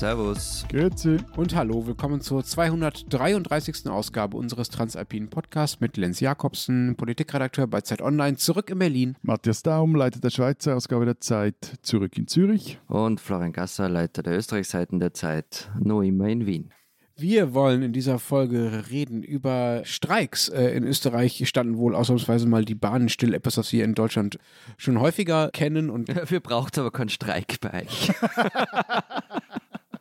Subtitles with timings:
[0.00, 0.64] Servus.
[0.70, 1.18] Grüezi.
[1.36, 3.86] Und hallo, willkommen zur 233.
[3.90, 9.18] Ausgabe unseres Transalpinen Podcasts mit Lenz Jakobsen, Politikredakteur bei Zeit Online, zurück in Berlin.
[9.20, 12.78] Matthias Daum, Leiter der Schweizer Ausgabe der Zeit, zurück in Zürich.
[12.86, 16.72] Und Florian Gasser, Leiter der Österreichseiten der Zeit, noch immer in Wien.
[17.14, 20.48] Wir wollen in dieser Folge reden über Streiks.
[20.48, 24.38] Äh, in Österreich standen wohl ausnahmsweise mal die Bahnen still, etwas, was wir in Deutschland
[24.78, 25.90] schon häufiger kennen.
[25.90, 28.12] Und Dafür braucht es aber keinen Streik bei euch.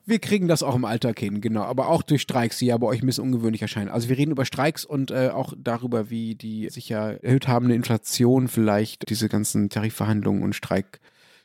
[0.09, 1.61] wir kriegen das auch im Alltag hin, genau.
[1.61, 3.89] Aber auch durch Streiks, die ja bei euch ein bisschen ungewöhnlich erscheinen.
[3.89, 7.75] Also wir reden über Streiks und äh, auch darüber, wie die sich ja erhöht habende
[7.75, 10.99] Inflation vielleicht diese ganzen Tarifverhandlungen und Streik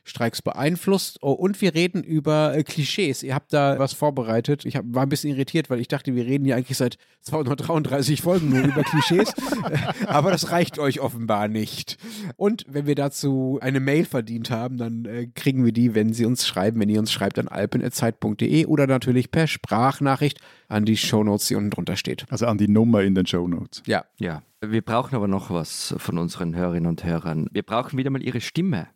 [0.05, 1.17] Streiks beeinflusst.
[1.21, 3.23] Oh, und wir reden über äh, Klischees.
[3.23, 4.63] Ihr habt da was vorbereitet.
[4.63, 8.21] Ich hab, war ein bisschen irritiert, weil ich dachte, wir reden ja eigentlich seit 233
[8.21, 9.33] Folgen nur über Klischees.
[9.65, 11.97] Äh, Aber das reicht euch offenbar nicht.
[12.35, 16.25] Und wenn wir dazu eine Mail verdient haben, dann äh, kriegen wir die, wenn Sie
[16.25, 21.47] uns schreiben, wenn ihr uns schreibt an alpen.zeit.de oder natürlich per Sprachnachricht an die Shownotes,
[21.47, 22.25] die unten drunter steht.
[22.29, 23.81] Also an die Nummer in den Shownotes.
[23.87, 24.05] Ja.
[24.17, 27.47] Ja, wir brauchen aber noch was von unseren Hörerinnen und Hörern.
[27.51, 28.87] Wir brauchen wieder mal ihre Stimme.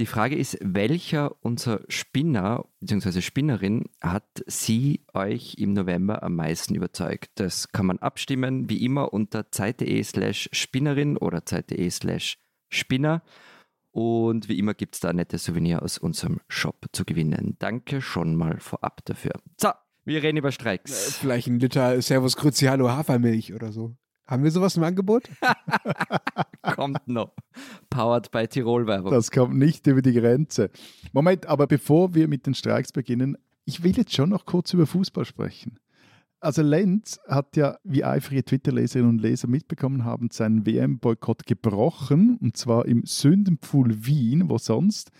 [0.00, 3.20] Die Frage ist, welcher unser Spinner bzw.
[3.20, 7.32] Spinnerin hat Sie euch im November am meisten überzeugt?
[7.34, 12.38] Das kann man abstimmen, wie immer unter zeit.de slash Spinnerin oder zeit.de slash
[12.70, 13.22] Spinner.
[13.90, 17.56] Und wie immer gibt es da ein nettes Souvenir aus unserem Shop zu gewinnen.
[17.58, 19.32] Danke schon mal vorab dafür.
[19.58, 19.68] So,
[20.06, 21.18] wir reden über Streiks.
[21.18, 23.98] Vielleicht ein Liter Servus Crucialo Hafermilch oder so.
[24.30, 25.28] Haben wir sowas im Angebot?
[26.62, 27.32] Kommt noch.
[27.90, 29.10] Powered by Tirol-Werbung.
[29.10, 30.70] Das kommt nicht über die Grenze.
[31.12, 34.86] Moment, aber bevor wir mit den Streiks beginnen, ich will jetzt schon noch kurz über
[34.86, 35.80] Fußball sprechen.
[36.38, 42.56] Also Lenz hat ja, wie eifrige Twitter-Leserinnen und Leser mitbekommen haben, seinen WM-Boykott gebrochen, und
[42.56, 45.10] zwar im Sündenpfuhl Wien, wo sonst.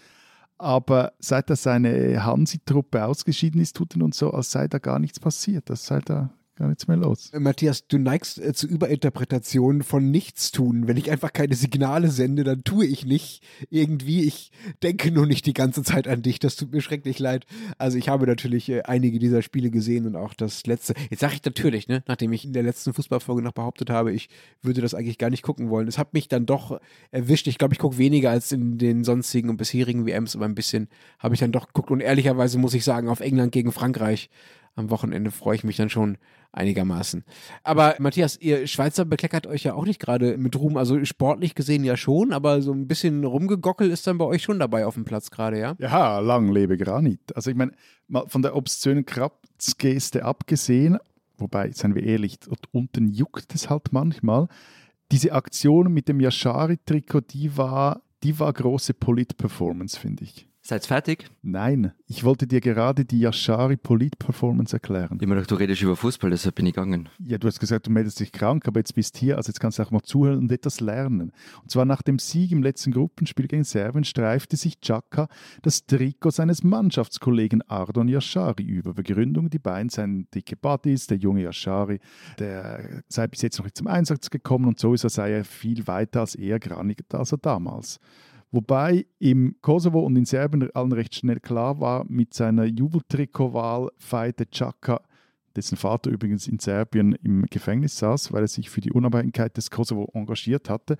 [0.56, 5.00] Aber seit er seine Hansi-Truppe ausgeschieden ist, tut er uns so, als sei da gar
[5.00, 5.68] nichts passiert.
[5.68, 7.32] Das sei da gar nichts mehr los.
[7.32, 10.86] Matthias, du neigst äh, zu Überinterpretationen von Nichtstun.
[10.86, 14.24] Wenn ich einfach keine Signale sende, dann tue ich nicht irgendwie.
[14.24, 16.38] Ich denke nur nicht die ganze Zeit an dich.
[16.38, 17.46] Das tut mir schrecklich leid.
[17.78, 20.92] Also ich habe natürlich äh, einige dieser Spiele gesehen und auch das letzte.
[21.08, 24.28] Jetzt sage ich natürlich, ne, nachdem ich in der letzten Fußballfolge noch behauptet habe, ich
[24.60, 25.88] würde das eigentlich gar nicht gucken wollen.
[25.88, 26.78] Es hat mich dann doch
[27.10, 27.46] erwischt.
[27.46, 30.88] Ich glaube, ich gucke weniger als in den sonstigen und bisherigen WMs, aber ein bisschen
[31.20, 31.90] habe ich dann doch geguckt.
[31.90, 34.28] Und ehrlicherweise muss ich sagen, auf England gegen Frankreich
[34.80, 36.18] am Wochenende freue ich mich dann schon
[36.52, 37.24] einigermaßen.
[37.62, 40.76] Aber Matthias, ihr Schweizer bekleckert euch ja auch nicht gerade mit Ruhm.
[40.76, 44.58] Also sportlich gesehen ja schon, aber so ein bisschen rumgegockelt ist dann bei euch schon
[44.58, 45.76] dabei auf dem Platz gerade, ja?
[45.78, 47.36] Ja, lang lebe Granit.
[47.36, 47.72] Also ich meine,
[48.08, 50.98] mal von der obszönen Kratzgeste abgesehen,
[51.38, 54.48] wobei, seien wir ehrlich, dort unten juckt es halt manchmal.
[55.12, 60.49] Diese Aktion mit dem Yashari-Trikot, die war, die war große Polit-Performance, finde ich.
[60.62, 61.30] Seid fertig?
[61.40, 65.16] Nein, ich wollte dir gerade die Yashari Polit-Performance erklären.
[65.18, 67.08] Ich meine, du redest über Fußball, deshalb bin ich gegangen.
[67.18, 69.78] Ja, du hast gesagt, du meldest dich krank, aber jetzt bist hier, also jetzt kannst
[69.78, 71.32] du auch mal zuhören und etwas lernen.
[71.62, 75.28] Und zwar nach dem Sieg im letzten Gruppenspiel gegen Serbien streifte sich Chaka
[75.62, 78.92] das Trikot seines Mannschaftskollegen Ardon Yashari über.
[78.92, 82.00] Begründung, die beiden seien dicke Buddies, der junge Yashari,
[82.38, 86.20] der sei bis jetzt noch nicht zum Einsatz gekommen und sowieso sei er viel weiter
[86.20, 87.98] als er, graniger als er damals.
[88.52, 94.50] Wobei im Kosovo und in Serbien allen recht schnell klar war, mit seiner Jubeltrikotwahl feierte
[94.50, 95.00] Chaka,
[95.54, 99.70] dessen Vater übrigens in Serbien im Gefängnis saß, weil er sich für die Unabhängigkeit des
[99.70, 100.96] Kosovo engagiert hatte.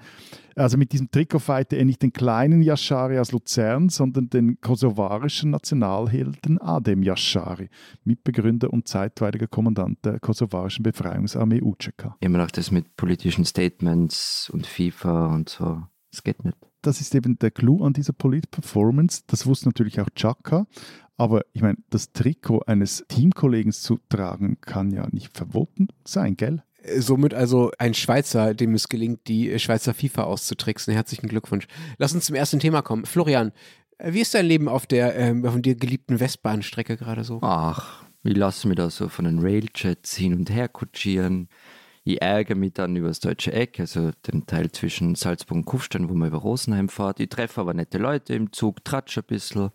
[0.55, 5.50] Also mit diesem Trikot feierte er nicht den kleinen Yashari aus Luzern, sondern den kosovarischen
[5.50, 7.69] Nationalhelden Adem Yashari,
[8.05, 12.15] Mitbegründer und zeitweiliger Kommandant der kosovarischen Befreiungsarmee UCK.
[12.21, 15.83] Immer noch das mit politischen Statements und FIFA und so.
[16.12, 19.23] Das geht nicht das ist eben der Clou an dieser Polit-Performance.
[19.27, 20.67] Das wusste natürlich auch Chaka.
[21.17, 26.63] Aber ich meine, das Trikot eines Teamkollegen zu tragen, kann ja nicht verboten sein, gell?
[26.99, 30.95] Somit also ein Schweizer, dem es gelingt, die Schweizer FIFA auszutricksen.
[30.95, 31.67] Herzlichen Glückwunsch.
[31.99, 33.04] Lass uns zum ersten Thema kommen.
[33.04, 33.53] Florian,
[34.03, 37.41] wie ist dein Leben auf der ähm, von dir geliebten Westbahnstrecke gerade so?
[37.43, 41.49] Ach, ich lasse mich da so von den Railjets hin und her kutschieren.
[42.05, 46.09] Ich ärgere mich dann über das deutsche Eck, also den Teil zwischen Salzburg und Kufstein,
[46.09, 47.21] wo man über Rosenheim fährt.
[47.21, 49.71] Ich treffe aber nette Leute im Zug, tratsche ein bisschen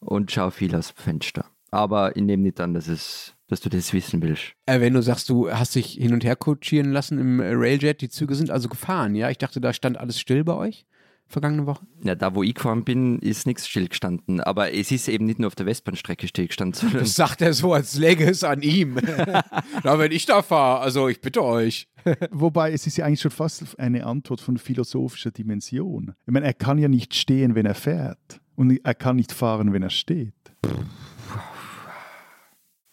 [0.00, 1.46] und schaue viel aus dem Fenster.
[1.70, 4.52] Aber ich nehme nicht an, dass, es, dass du das wissen willst.
[4.66, 8.08] Äh, wenn du sagst, du hast dich hin und her kutschieren lassen im Railjet, die
[8.08, 9.30] Züge sind also gefahren, ja?
[9.30, 10.86] Ich dachte, da stand alles still bei euch
[11.28, 11.86] vergangene Woche?
[12.02, 14.40] Ja, da wo ich gefahren bin, ist nichts stillgestanden.
[14.40, 16.78] Aber es ist eben nicht nur auf der Westbahnstrecke stillgestanden.
[16.78, 18.98] Sondern das sagt er so, als läge es an ihm.
[19.84, 21.88] Na, wenn ich da fahre, also ich bitte euch.
[22.30, 26.14] Wobei es ist ja eigentlich schon fast eine Antwort von philosophischer Dimension.
[26.26, 28.40] Ich meine, er kann ja nicht stehen, wenn er fährt.
[28.54, 30.32] Und er kann nicht fahren, wenn er steht.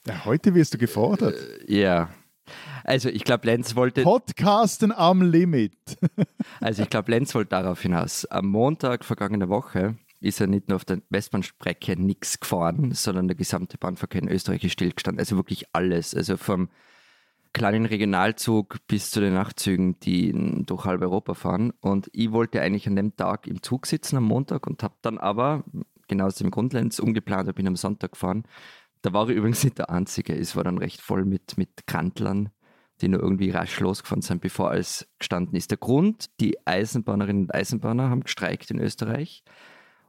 [0.06, 1.36] Ja, heute wirst du gefordert.
[1.68, 2.10] Äh, ja.
[2.84, 4.04] Also ich glaube, Lenz wollte.
[4.04, 5.78] Podcasten am Limit.
[6.62, 8.26] also ich glaube, Lenz wollte darauf hinaus.
[8.26, 13.36] Am Montag vergangene Woche ist er nicht nur auf der Westbahnstrecke nichts gefahren, sondern der
[13.36, 15.20] gesamte Bahnverkehr in Österreich ist stillgestanden.
[15.20, 16.16] Also wirklich alles.
[16.16, 16.70] Also vom
[17.54, 20.34] kleinen Regionalzug bis zu den Nachtzügen, die
[20.66, 21.72] durch halb Europa fahren.
[21.82, 25.18] Und ich wollte eigentlich an dem Tag im Zug sitzen am Montag und habe dann
[25.18, 25.64] aber,
[26.08, 28.44] genau aus dem Grund, Lenz, umgeplant und bin am Sonntag gefahren.
[29.02, 30.36] Da war ich übrigens nicht der Einzige.
[30.36, 32.50] Es war dann recht voll mit, mit Kantlern
[33.02, 35.72] die nur irgendwie rasch losgefahren sind, bevor alles gestanden ist.
[35.72, 39.44] Der Grund, die Eisenbahnerinnen und Eisenbahner haben gestreikt in Österreich.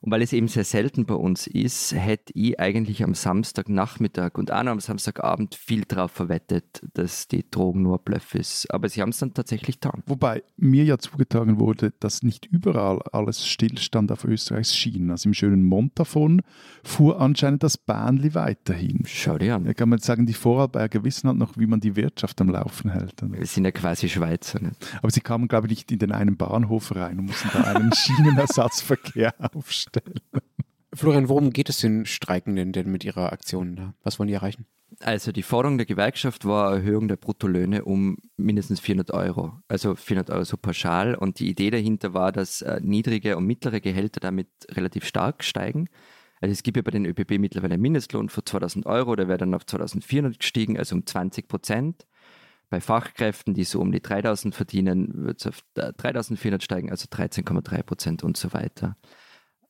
[0.04, 4.52] Und weil es eben sehr selten bei uns ist, hätte ich eigentlich am Samstagnachmittag und
[4.52, 8.70] auch noch am Samstagabend viel darauf verwettet, dass die Drogen nur Bluff ist.
[8.70, 10.02] Aber sie haben es dann tatsächlich getan.
[10.04, 15.10] Wobei mir ja zugetragen wurde, dass nicht überall alles stillstand auf Österreichs Schienen.
[15.10, 16.42] Also im schönen Montafon
[16.82, 19.04] fuhr anscheinend das Bahnli weiterhin.
[19.06, 19.64] Schau dir an.
[19.64, 22.90] Da kann man sagen, die Vorarlberger wissen halt noch, wie man die Wirtschaft am Laufen
[22.90, 23.22] hält.
[23.22, 24.60] Wir sind ja quasi Schweizer.
[24.60, 24.76] Nicht?
[24.98, 27.90] Aber sie kamen, glaube ich, nicht in den einen Bahnhof rein und mussten da einen
[27.94, 30.20] Schienenersatzverkehr aufstellen stellen.
[30.94, 33.94] Florian, worum geht es den Streikenden denn mit ihrer Aktion da?
[34.02, 34.66] Was wollen die erreichen?
[35.00, 40.30] Also die Forderung der Gewerkschaft war Erhöhung der Bruttolöhne um mindestens 400 Euro, also 400
[40.30, 41.16] Euro so pauschal.
[41.16, 45.88] Und die Idee dahinter war, dass äh, niedrige und mittlere Gehälter damit relativ stark steigen.
[46.40, 49.38] Also es gibt ja bei den ÖPB mittlerweile einen Mindestlohn von 2000 Euro, der wäre
[49.38, 52.06] dann auf 2400 gestiegen, also um 20 Prozent.
[52.70, 57.06] Bei Fachkräften, die so um die 3000 verdienen, wird es auf 3400 äh, steigen, also
[57.06, 58.96] 13,3 Prozent und so weiter.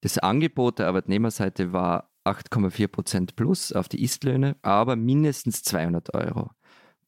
[0.05, 6.51] Das Angebot der Arbeitnehmerseite war 8,4 Prozent plus auf die Istlöhne, aber mindestens 200 Euro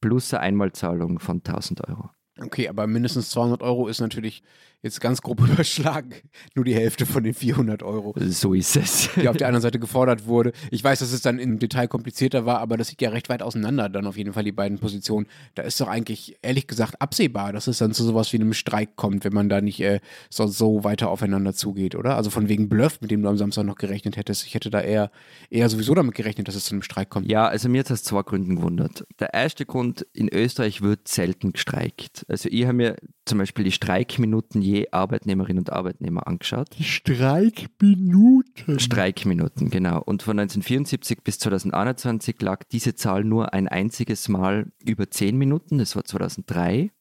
[0.01, 2.09] plus eine Einmalzahlung von 1000 Euro.
[2.39, 4.41] Okay, aber mindestens 200 Euro ist natürlich
[4.81, 6.13] jetzt ganz grob überschlagen,
[6.55, 8.13] nur die Hälfte von den 400 Euro.
[8.17, 9.09] So ist es.
[9.15, 10.51] Die auf der anderen Seite gefordert wurde.
[10.71, 13.41] Ich weiß, dass es dann im Detail komplizierter war, aber das sieht ja recht weit
[13.41, 15.27] auseinander, dann auf jeden Fall die beiden Positionen.
[15.55, 18.95] Da ist doch eigentlich, ehrlich gesagt, absehbar, dass es dann zu sowas wie einem Streik
[18.95, 22.15] kommt, wenn man da nicht äh, so, so weiter aufeinander zugeht, oder?
[22.15, 24.45] Also von wegen Bluff, mit dem du am Samstag noch gerechnet hättest.
[24.45, 25.11] Ich hätte da eher,
[25.49, 27.29] eher sowieso damit gerechnet, dass es zu einem Streik kommt.
[27.29, 29.05] Ja, also mir hat das zwei Gründen gewundert.
[29.19, 32.25] Der erste Grund, in Österreich wird selten gestreikt.
[32.27, 32.95] Also ich habe mir
[33.27, 36.69] zum Beispiel die Streikminuten je Arbeitnehmerinnen und Arbeitnehmer angeschaut.
[36.77, 38.79] Die Streikminuten.
[38.79, 40.01] Streikminuten, genau.
[40.01, 45.77] Und von 1974 bis 2021 lag diese Zahl nur ein einziges Mal über 10 Minuten.
[45.77, 46.91] Das war 2003.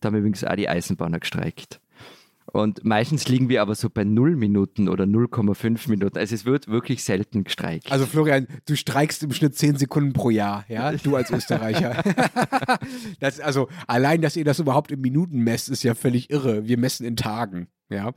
[0.00, 1.80] Da haben übrigens auch die Eisenbahner gestreikt.
[2.52, 6.16] Und meistens liegen wir aber so bei 0 Minuten oder 0,5 Minuten.
[6.16, 7.90] Also es wird wirklich selten gestreikt.
[7.90, 10.92] Also Florian, du streikst im Schnitt 10 Sekunden pro Jahr, ja?
[10.92, 12.02] Du als Österreicher.
[13.20, 16.66] das, also allein, dass ihr das überhaupt in Minuten messt, ist ja völlig irre.
[16.66, 17.68] Wir messen in Tagen.
[17.88, 18.12] Ja,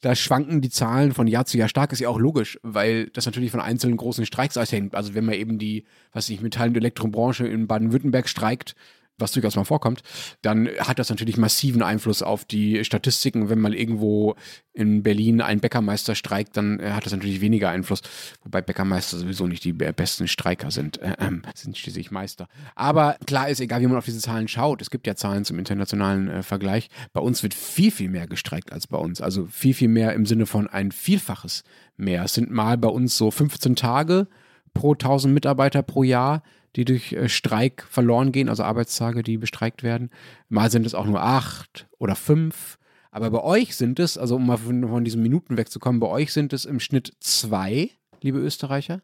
[0.00, 3.24] da schwanken die Zahlen von Jahr zu Jahr stark, ist ja auch logisch, weil das
[3.24, 4.96] natürlich von einzelnen großen Streiks aushängt.
[4.96, 8.74] Also wenn man eben die, was ich, Metall- und Elektrobranche in Baden-Württemberg streikt,
[9.18, 10.02] was durchaus mal vorkommt,
[10.42, 13.48] dann hat das natürlich massiven Einfluss auf die Statistiken.
[13.48, 14.36] Wenn mal irgendwo
[14.72, 18.00] in Berlin ein Bäckermeister streikt, dann äh, hat das natürlich weniger Einfluss,
[18.42, 22.48] wobei Bäckermeister sowieso nicht die besten Streiker sind, äh, äh, sind schließlich Meister.
[22.74, 25.58] Aber klar ist, egal wie man auf diese Zahlen schaut, es gibt ja Zahlen zum
[25.58, 29.20] internationalen äh, Vergleich, bei uns wird viel, viel mehr gestreikt als bei uns.
[29.20, 31.64] Also viel, viel mehr im Sinne von ein Vielfaches
[31.96, 32.24] mehr.
[32.24, 34.26] Es sind mal bei uns so 15 Tage
[34.74, 36.42] pro 1000 Mitarbeiter pro Jahr
[36.76, 40.10] die durch äh, Streik verloren gehen, also Arbeitstage, die bestreikt werden.
[40.48, 42.78] Mal sind es auch nur acht oder fünf.
[43.10, 46.32] Aber bei euch sind es, also um mal von, von diesen Minuten wegzukommen, bei euch
[46.32, 47.90] sind es im Schnitt zwei,
[48.22, 49.02] liebe Österreicher.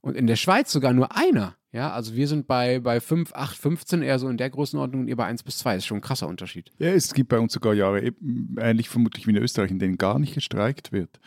[0.00, 1.54] Und in der Schweiz sogar nur einer.
[1.70, 5.08] Ja, also wir sind bei, bei 5, 8, 15 eher so in der Größenordnung und
[5.08, 5.74] ihr bei 1 bis 2.
[5.74, 6.70] Das ist schon ein krasser Unterschied.
[6.78, 8.12] Ja, es gibt bei uns sogar Jahre,
[8.58, 11.18] ähnlich vermutlich wie in Österreich, in denen gar nicht gestreikt wird.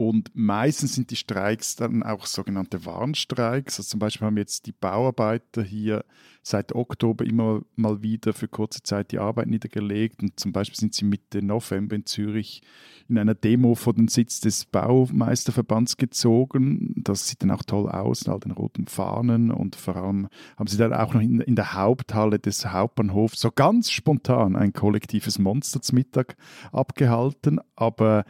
[0.00, 3.78] Und meistens sind die Streiks dann auch sogenannte Warnstreiks.
[3.78, 6.06] Also zum Beispiel haben jetzt die Bauarbeiter hier
[6.42, 10.22] seit Oktober immer mal wieder für kurze Zeit die Arbeit niedergelegt.
[10.22, 12.62] Und zum Beispiel sind sie Mitte November in Zürich
[13.10, 16.94] in einer Demo vor den Sitz des Baumeisterverbands gezogen.
[16.96, 19.50] Das sieht dann auch toll aus, mit all den roten Fahnen.
[19.50, 23.50] Und vor allem haben sie dann auch noch in, in der Haupthalle des Hauptbahnhofs so
[23.50, 26.36] ganz spontan ein kollektives Monster zum Mittag
[26.72, 27.60] abgehalten.
[27.76, 28.24] Aber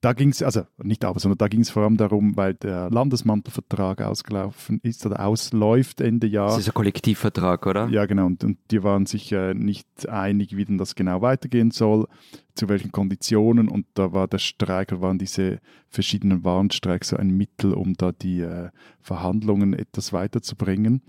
[0.00, 2.88] da ging es, also nicht aber, sondern da ging es vor allem darum, weil der
[2.90, 6.48] Landesmantelvertrag ausgelaufen ist oder ausläuft Ende Jahr.
[6.48, 7.88] Das ist ein Kollektivvertrag, oder?
[7.88, 8.24] Ja, genau.
[8.24, 12.06] Und, und die waren sich äh, nicht einig, wie denn das genau weitergehen soll,
[12.54, 13.68] zu welchen Konditionen.
[13.68, 18.40] Und da war der Streik, waren diese verschiedenen Warnstreiks so ein Mittel, um da die
[18.40, 21.02] äh, Verhandlungen etwas weiterzubringen.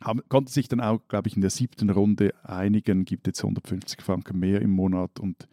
[0.00, 4.02] Haben, konnte sich dann auch, glaube ich, in der siebten Runde einigen, gibt jetzt 150
[4.02, 5.48] Franken mehr im Monat und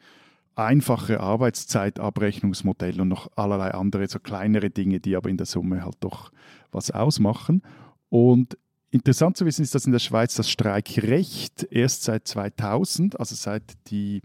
[0.55, 5.98] einfache Arbeitszeitabrechnungsmodelle und noch allerlei andere, so kleinere Dinge, die aber in der Summe halt
[6.00, 6.31] doch
[6.72, 7.63] was ausmachen.
[8.10, 8.57] Und
[8.93, 13.63] Interessant zu wissen ist, dass in der Schweiz das Streikrecht erst seit 2000, also seit
[13.89, 14.22] die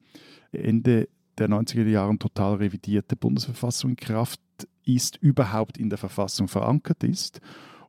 [0.52, 1.08] Ende
[1.38, 4.42] der 90er Jahre total revidierte Bundesverfassung in Kraft
[4.84, 7.40] ist, überhaupt in der Verfassung verankert ist.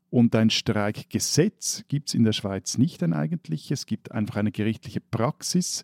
[0.09, 4.53] Und ein Streikgesetz gibt es in der Schweiz nicht ein eigentliches, es gibt einfach eine
[4.53, 5.83] gerichtliche Praxis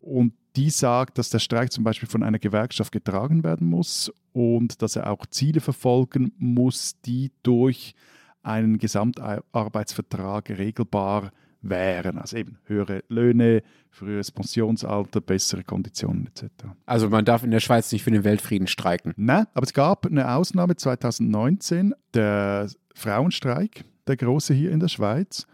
[0.00, 4.82] und die sagt, dass der Streik zum Beispiel von einer Gewerkschaft getragen werden muss und
[4.82, 7.94] dass er auch Ziele verfolgen muss, die durch
[8.42, 11.30] einen Gesamtarbeitsvertrag regelbar
[11.62, 12.18] wären.
[12.18, 16.50] Also eben höhere Löhne, früheres Pensionsalter, bessere Konditionen etc.
[16.86, 19.14] Also man darf in der Schweiz nicht für den Weltfrieden streiken.
[19.16, 25.46] Nein, aber es gab eine Ausnahme 2019, der Frauenstreik, der große hier in der Schweiz.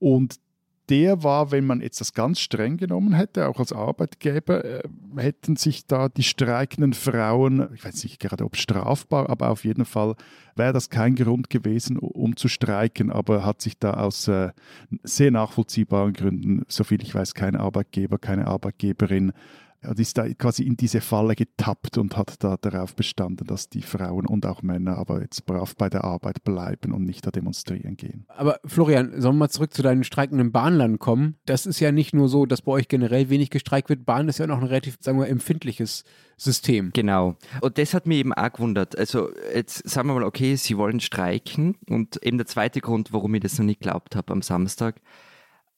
[0.00, 0.40] Und
[0.88, 4.82] der war, wenn man jetzt das ganz streng genommen hätte, auch als Arbeitgeber, äh,
[5.16, 9.84] hätten sich da die streikenden Frauen, ich weiß nicht gerade ob strafbar, aber auf jeden
[9.84, 10.14] Fall
[10.56, 14.50] wäre das kein Grund gewesen, um zu streiken, aber hat sich da aus äh,
[15.02, 19.32] sehr nachvollziehbaren Gründen, soviel ich weiß, kein Arbeitgeber, keine Arbeitgeberin
[19.86, 23.82] und ist da quasi in diese Falle getappt und hat da darauf bestanden, dass die
[23.82, 27.96] Frauen und auch Männer aber jetzt brav bei der Arbeit bleiben und nicht da demonstrieren
[27.96, 28.24] gehen.
[28.28, 31.36] Aber Florian, sollen wir mal zurück zu deinen streikenden Bahnlern kommen?
[31.46, 34.04] Das ist ja nicht nur so, dass bei euch generell wenig gestreikt wird.
[34.04, 36.04] Bahn ist ja noch ein relativ, sagen wir, empfindliches
[36.36, 36.90] System.
[36.94, 37.36] Genau.
[37.60, 38.98] Und das hat mich eben auch gewundert.
[38.98, 43.34] Also jetzt sagen wir mal, okay, sie wollen streiken und eben der zweite Grund, warum
[43.34, 45.00] ich das noch nicht geglaubt habe am Samstag,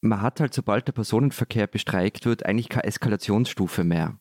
[0.01, 4.19] man hat halt, sobald der Personenverkehr bestreikt wird, eigentlich keine Eskalationsstufe mehr.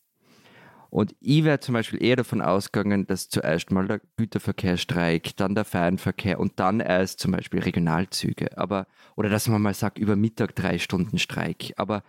[0.90, 5.54] Und ich wäre zum Beispiel eher davon ausgegangen, dass zuerst mal der Güterverkehr streikt, dann
[5.54, 8.58] der Fernverkehr und dann erst zum Beispiel Regionalzüge.
[8.58, 11.74] Aber, oder dass man mal sagt, über Mittag drei Stunden Streik.
[11.78, 12.04] Aber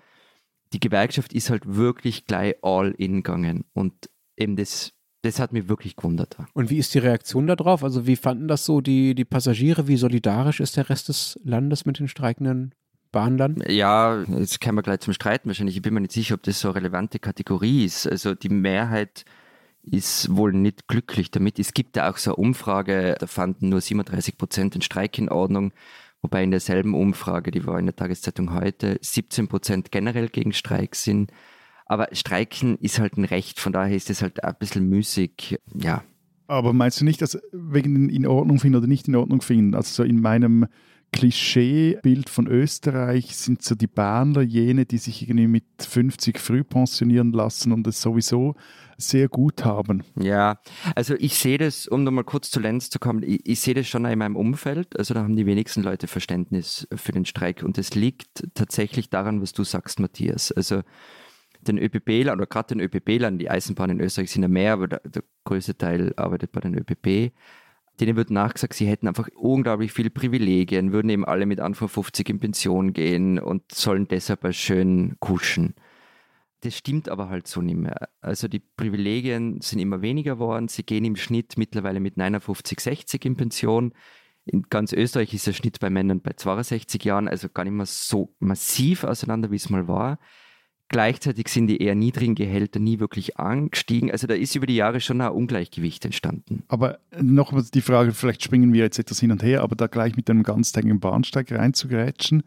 [0.72, 3.64] die Gewerkschaft ist halt wirklich gleich all in gegangen.
[3.74, 4.08] Und
[4.38, 6.38] eben das, das hat mich wirklich gewundert.
[6.54, 7.84] Und wie ist die Reaktion darauf?
[7.84, 9.88] Also wie fanden das so die, die Passagiere?
[9.88, 12.74] Wie solidarisch ist der Rest des Landes mit den streikenden
[13.12, 13.68] Bahnland?
[13.68, 15.76] Ja, jetzt kommen wir gleich zum Streiten wahrscheinlich.
[15.76, 18.06] Ich bin mir nicht sicher, ob das so eine relevante Kategorie ist.
[18.06, 19.24] Also die Mehrheit
[19.82, 21.58] ist wohl nicht glücklich damit.
[21.58, 25.28] Es gibt ja auch so eine Umfrage, da fanden nur 37 Prozent den Streik in
[25.28, 25.72] Ordnung,
[26.22, 30.94] wobei in derselben Umfrage, die war in der Tageszeitung heute, 17 Prozent generell gegen Streik
[30.94, 31.32] sind.
[31.86, 36.04] Aber Streiken ist halt ein Recht, von daher ist es halt ein bisschen müßig, ja.
[36.46, 39.74] Aber meinst du nicht, dass wegen in Ordnung finden oder nicht in Ordnung finden?
[39.74, 40.66] Also so in meinem
[41.12, 47.32] Klischeebild von Österreich sind so die Bahnler jene, die sich irgendwie mit 50 früh pensionieren
[47.32, 48.54] lassen und es sowieso
[48.96, 50.04] sehr gut haben.
[50.16, 50.60] Ja,
[50.94, 53.88] also ich sehe das, um nochmal kurz zu Lenz zu kommen, ich, ich, sehe das
[53.88, 54.98] schon in meinem Umfeld.
[54.98, 59.42] Also da haben die wenigsten Leute Verständnis für den Streik und es liegt tatsächlich daran,
[59.42, 60.52] was du sagst, Matthias.
[60.52, 60.82] Also
[61.60, 65.00] den ÖPB-Lern oder gerade den ÖPB-Lern, die Eisenbahnen in Österreich sind ja mehr, aber der,
[65.04, 67.32] der größte Teil arbeitet bei den ÖPB
[68.00, 72.28] denen wird nachgesagt, sie hätten einfach unglaublich viele Privilegien, würden eben alle mit Anfang 50
[72.28, 75.75] in Pension gehen und sollen deshalb schön kuschen.
[76.62, 78.09] Das stimmt aber halt so nicht mehr.
[78.21, 80.69] Also die Privilegien sind immer weniger geworden.
[80.69, 83.92] Sie gehen im Schnitt mittlerweile mit 59, 60 in Pension.
[84.45, 87.87] In ganz Österreich ist der Schnitt bei Männern bei 62 Jahren, also gar nicht mehr
[87.87, 90.19] so massiv auseinander, wie es mal war.
[90.92, 94.11] Gleichzeitig sind die eher niedrigen Gehälter nie wirklich angestiegen.
[94.11, 96.64] Also da ist über die Jahre schon ein Ungleichgewicht entstanden.
[96.66, 100.16] Aber noch die Frage, vielleicht springen wir jetzt etwas hin und her, aber da gleich
[100.16, 102.42] mit einem ganztägigen Bahnsteig reinzugrätschen.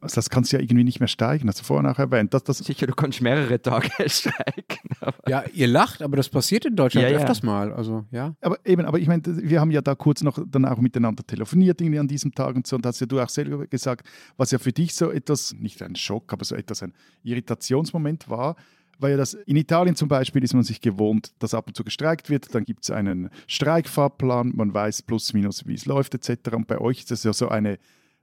[0.00, 2.32] Also das kannst du ja irgendwie nicht mehr steigen, hast du vorhin auch erwähnt.
[2.32, 4.78] Das, das Sicher, du kannst mehrere Tage steigen.
[5.26, 7.46] ja, ihr lacht, aber das passiert in Deutschland ja, öfters ja.
[7.46, 7.72] mal.
[7.72, 8.34] Also, ja.
[8.40, 11.80] Aber eben, aber ich meine, wir haben ja da kurz noch dann auch miteinander telefoniert
[11.80, 14.58] irgendwie an diesem Tag und so und hast ja du auch selber gesagt, was ja
[14.58, 16.92] für dich so etwas, nicht ein Schock, aber so etwas ein
[17.24, 18.54] Irritationsmoment war,
[18.98, 21.84] weil ja das in Italien zum Beispiel ist man sich gewohnt, dass ab und zu
[21.84, 26.54] gestreikt wird, dann gibt es einen Streikfahrplan, man weiß plus minus, wie es läuft etc.
[26.54, 27.78] Und bei euch ist das ja so eine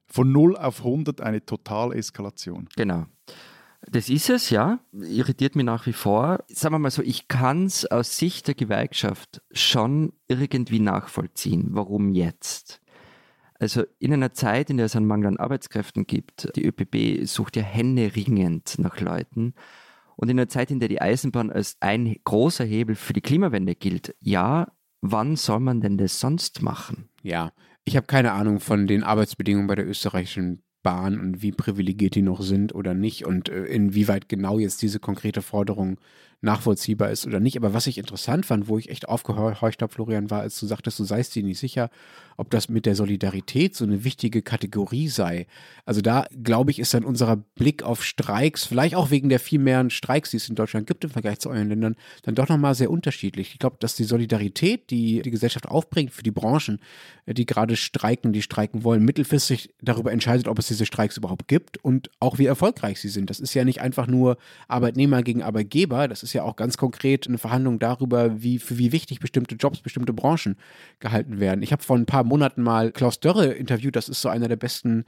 [0.08, 2.70] von 0 auf 100 eine Totaleskalation.
[2.76, 3.06] Genau.
[3.88, 4.80] Das ist es, ja.
[4.94, 6.44] Irritiert mich nach wie vor.
[6.48, 11.70] Sagen wir mal so, ich kann es aus Sicht der Gewerkschaft schon irgendwie nachvollziehen.
[11.72, 12.82] Warum jetzt?
[13.60, 17.56] Also in einer Zeit, in der es einen Mangel an Arbeitskräften gibt, die ÖPB sucht
[17.56, 19.54] ja händeringend nach Leuten.
[20.18, 23.76] Und in einer Zeit, in der die Eisenbahn als ein großer Hebel für die Klimawende
[23.76, 24.72] gilt, ja,
[25.12, 27.10] wann soll man denn das sonst machen?
[27.22, 27.52] Ja,
[27.84, 32.22] ich habe keine Ahnung von den Arbeitsbedingungen bei der österreichischen Bahn und wie privilegiert die
[32.22, 36.00] noch sind oder nicht und äh, inwieweit genau jetzt diese konkrete Forderung
[36.46, 37.58] nachvollziehbar ist oder nicht.
[37.58, 41.00] Aber was ich interessant fand, wo ich echt aufgehorcht habe, Florian, war, als du sagtest,
[41.00, 41.90] du seist dir nicht sicher,
[42.38, 45.48] ob das mit der Solidarität so eine wichtige Kategorie sei.
[45.86, 49.60] Also da, glaube ich, ist dann unser Blick auf Streiks, vielleicht auch wegen der viel
[49.60, 52.76] mehr Streiks, die es in Deutschland gibt im Vergleich zu euren Ländern, dann doch nochmal
[52.76, 53.52] sehr unterschiedlich.
[53.54, 56.80] Ich glaube, dass die Solidarität, die die Gesellschaft aufbringt für die Branchen,
[57.26, 61.84] die gerade streiken, die streiken wollen, mittelfristig darüber entscheidet, ob es diese Streiks überhaupt gibt
[61.84, 63.30] und auch wie erfolgreich sie sind.
[63.30, 64.38] Das ist ja nicht einfach nur
[64.68, 68.92] Arbeitnehmer gegen Arbeitgeber, das ist ja auch ganz konkret eine Verhandlung darüber, wie, für wie
[68.92, 70.58] wichtig bestimmte Jobs, bestimmte Branchen
[71.00, 71.64] gehalten werden.
[71.64, 74.58] Ich habe vor ein paar Monaten mal Klaus Dörre interviewt, das ist so einer der
[74.58, 75.06] besten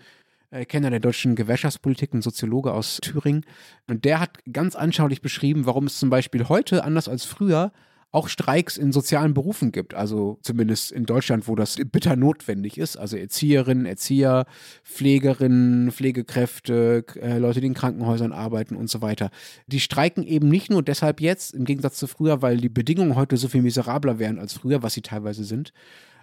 [0.50, 3.46] äh, Kenner der deutschen Gewerkschaftspolitik, ein Soziologe aus Thüringen.
[3.88, 7.72] Und der hat ganz anschaulich beschrieben, warum es zum Beispiel heute, anders als früher,
[8.12, 9.94] auch Streiks in sozialen Berufen gibt.
[9.94, 12.98] Also zumindest in Deutschland, wo das bitter notwendig ist.
[12.98, 14.46] Also Erzieherinnen, Erzieher,
[14.84, 19.30] Pflegerinnen, Pflegekräfte, äh, Leute, die in Krankenhäusern arbeiten und so weiter.
[19.68, 23.38] Die streiken eben nicht nur deshalb jetzt, im Gegensatz zu früher, weil die Bedingungen heute
[23.38, 25.74] so viel miserabler wären als früher, was sie teilweise sind,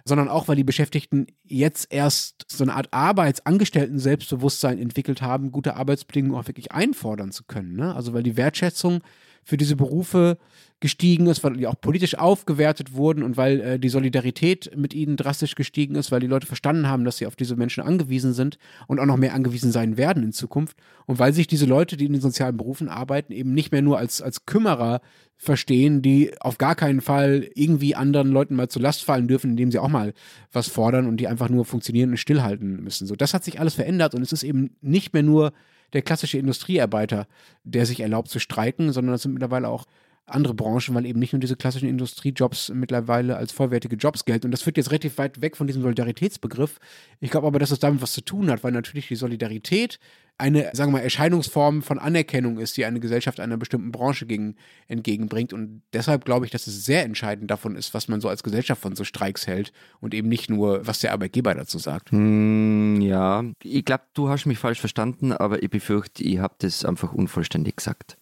[0.05, 6.39] sondern auch, weil die Beschäftigten jetzt erst so eine Art Arbeitsangestellten-Selbstbewusstsein entwickelt haben, gute Arbeitsbedingungen
[6.39, 7.75] auch wirklich einfordern zu können.
[7.75, 7.95] Ne?
[7.95, 9.01] Also weil die Wertschätzung
[9.45, 10.37] für diese Berufe
[10.81, 15.15] gestiegen ist, weil die auch politisch aufgewertet wurden und weil äh, die Solidarität mit ihnen
[15.15, 18.57] drastisch gestiegen ist, weil die Leute verstanden haben, dass sie auf diese Menschen angewiesen sind
[18.87, 20.75] und auch noch mehr angewiesen sein werden in Zukunft.
[21.05, 23.97] Und weil sich diese Leute, die in den sozialen Berufen arbeiten, eben nicht mehr nur
[23.97, 24.99] als, als Kümmerer
[25.37, 29.71] verstehen, die auf gar keinen Fall irgendwie anderen Leuten mal zur Last fallen dürfen, indem
[29.71, 30.13] sie auch mal
[30.51, 33.07] was fordern und die einfach nur funktionieren und stillhalten müssen.
[33.07, 35.53] So, das hat sich alles verändert und es ist eben nicht mehr nur
[35.95, 37.27] der klassische Industriearbeiter,
[37.63, 39.85] der sich erlaubt zu streiken, sondern es sind mittlerweile auch
[40.27, 44.47] andere Branchen, weil eben nicht nur diese klassischen Industriejobs mittlerweile als vollwertige Jobs gelten.
[44.47, 46.79] Und das führt jetzt relativ weit weg von diesem Solidaritätsbegriff.
[47.19, 49.99] Ich glaube aber, dass es damit was zu tun hat, weil natürlich die Solidarität
[50.37, 54.55] eine, sagen wir mal, Erscheinungsform von Anerkennung ist, die eine Gesellschaft einer bestimmten Branche gegen,
[54.87, 55.53] entgegenbringt.
[55.53, 58.81] Und deshalb glaube ich, dass es sehr entscheidend davon ist, was man so als Gesellschaft
[58.81, 62.11] von so Streiks hält und eben nicht nur, was der Arbeitgeber dazu sagt.
[62.11, 66.83] Hm, ja, ich glaube, du hast mich falsch verstanden, aber ich befürchte, ich habe das
[66.83, 68.17] einfach unvollständig gesagt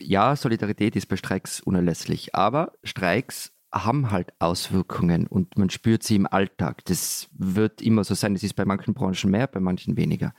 [0.00, 6.16] ja, Solidarität ist bei Streiks unerlässlich, aber Streiks haben halt Auswirkungen und man spürt sie
[6.16, 6.84] im Alltag.
[6.86, 8.34] Das wird immer so sein.
[8.34, 10.32] Das ist bei manchen Branchen mehr, bei manchen weniger.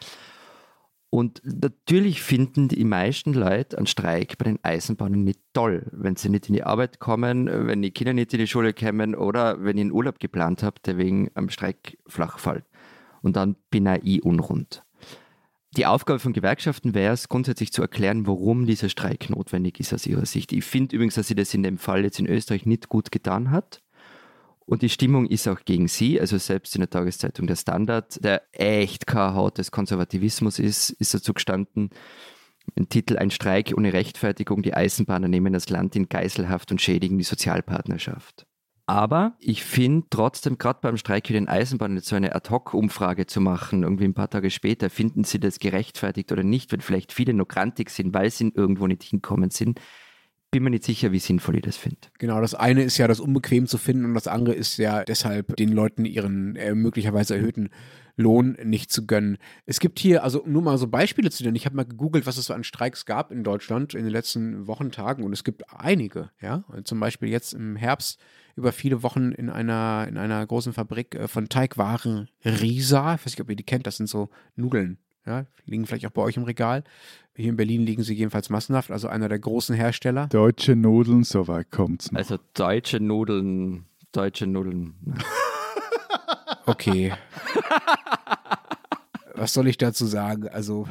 [1.11, 6.29] Und natürlich finden die meisten Leute einen Streik bei den Eisenbahnen nicht toll, wenn sie
[6.29, 9.77] nicht in die Arbeit kommen, wenn die Kinder nicht in die Schule kommen oder wenn
[9.77, 12.65] ich einen Urlaub geplant habe, der wegen einem Streik flach fällt.
[13.21, 14.83] Und dann bin ich unrund.
[15.77, 20.07] Die Aufgabe von Gewerkschaften wäre es, grundsätzlich zu erklären, warum dieser Streik notwendig ist aus
[20.07, 20.51] ihrer Sicht.
[20.51, 23.51] Ich finde übrigens, dass sie das in dem Fall jetzt in Österreich nicht gut getan
[23.51, 23.81] hat.
[24.69, 26.21] Und die Stimmung ist auch gegen sie.
[26.21, 31.15] Also selbst in der Tageszeitung Der Standard, der echt kein Haut des Konservativismus ist, ist
[31.15, 31.89] dazu gestanden,
[32.77, 37.17] ein Titel Ein Streik ohne Rechtfertigung, die Eisenbahner nehmen das Land in Geiselhaft und schädigen
[37.17, 38.45] die Sozialpartnerschaft.
[38.85, 43.41] Aber ich finde trotzdem, gerade beim Streik für den Eisenbahn, jetzt so eine Ad-Hoc-Umfrage zu
[43.41, 47.33] machen, irgendwie ein paar Tage später, finden Sie das gerechtfertigt oder nicht, wenn vielleicht viele
[47.33, 49.79] noch grantig sind, weil sie irgendwo nicht hinkommen sind,
[50.51, 51.97] bin mir nicht sicher, wie sinnvoll ich das finde.
[52.17, 55.55] Genau, das eine ist ja das unbequem zu finden und das andere ist ja deshalb
[55.55, 57.69] den Leuten ihren äh, möglicherweise erhöhten
[58.15, 59.37] Lohn nicht zu gönnen.
[59.65, 61.55] Es gibt hier, also nur mal so Beispiele zu nennen.
[61.55, 64.67] Ich habe mal gegoogelt, was es so an Streiks gab in Deutschland in den letzten
[64.67, 66.65] Wochentagen und es gibt einige, ja.
[66.83, 68.19] Zum Beispiel jetzt im Herbst
[68.57, 73.15] über viele Wochen in einer, in einer großen Fabrik äh, von Teigwaren Risa.
[73.15, 74.97] Ich weiß nicht, ob ihr die kennt, das sind so Nudeln.
[75.25, 76.83] Ja, liegen vielleicht auch bei euch im Regal.
[77.39, 80.27] Hier in Berlin liegen sie jedenfalls massenhaft, also einer der großen Hersteller.
[80.27, 82.13] Deutsche Nudeln, soweit kommt es.
[82.13, 84.93] Also deutsche Nudeln, deutsche Nudeln.
[86.65, 87.13] okay.
[89.35, 90.49] Was soll ich dazu sagen?
[90.49, 90.85] Also,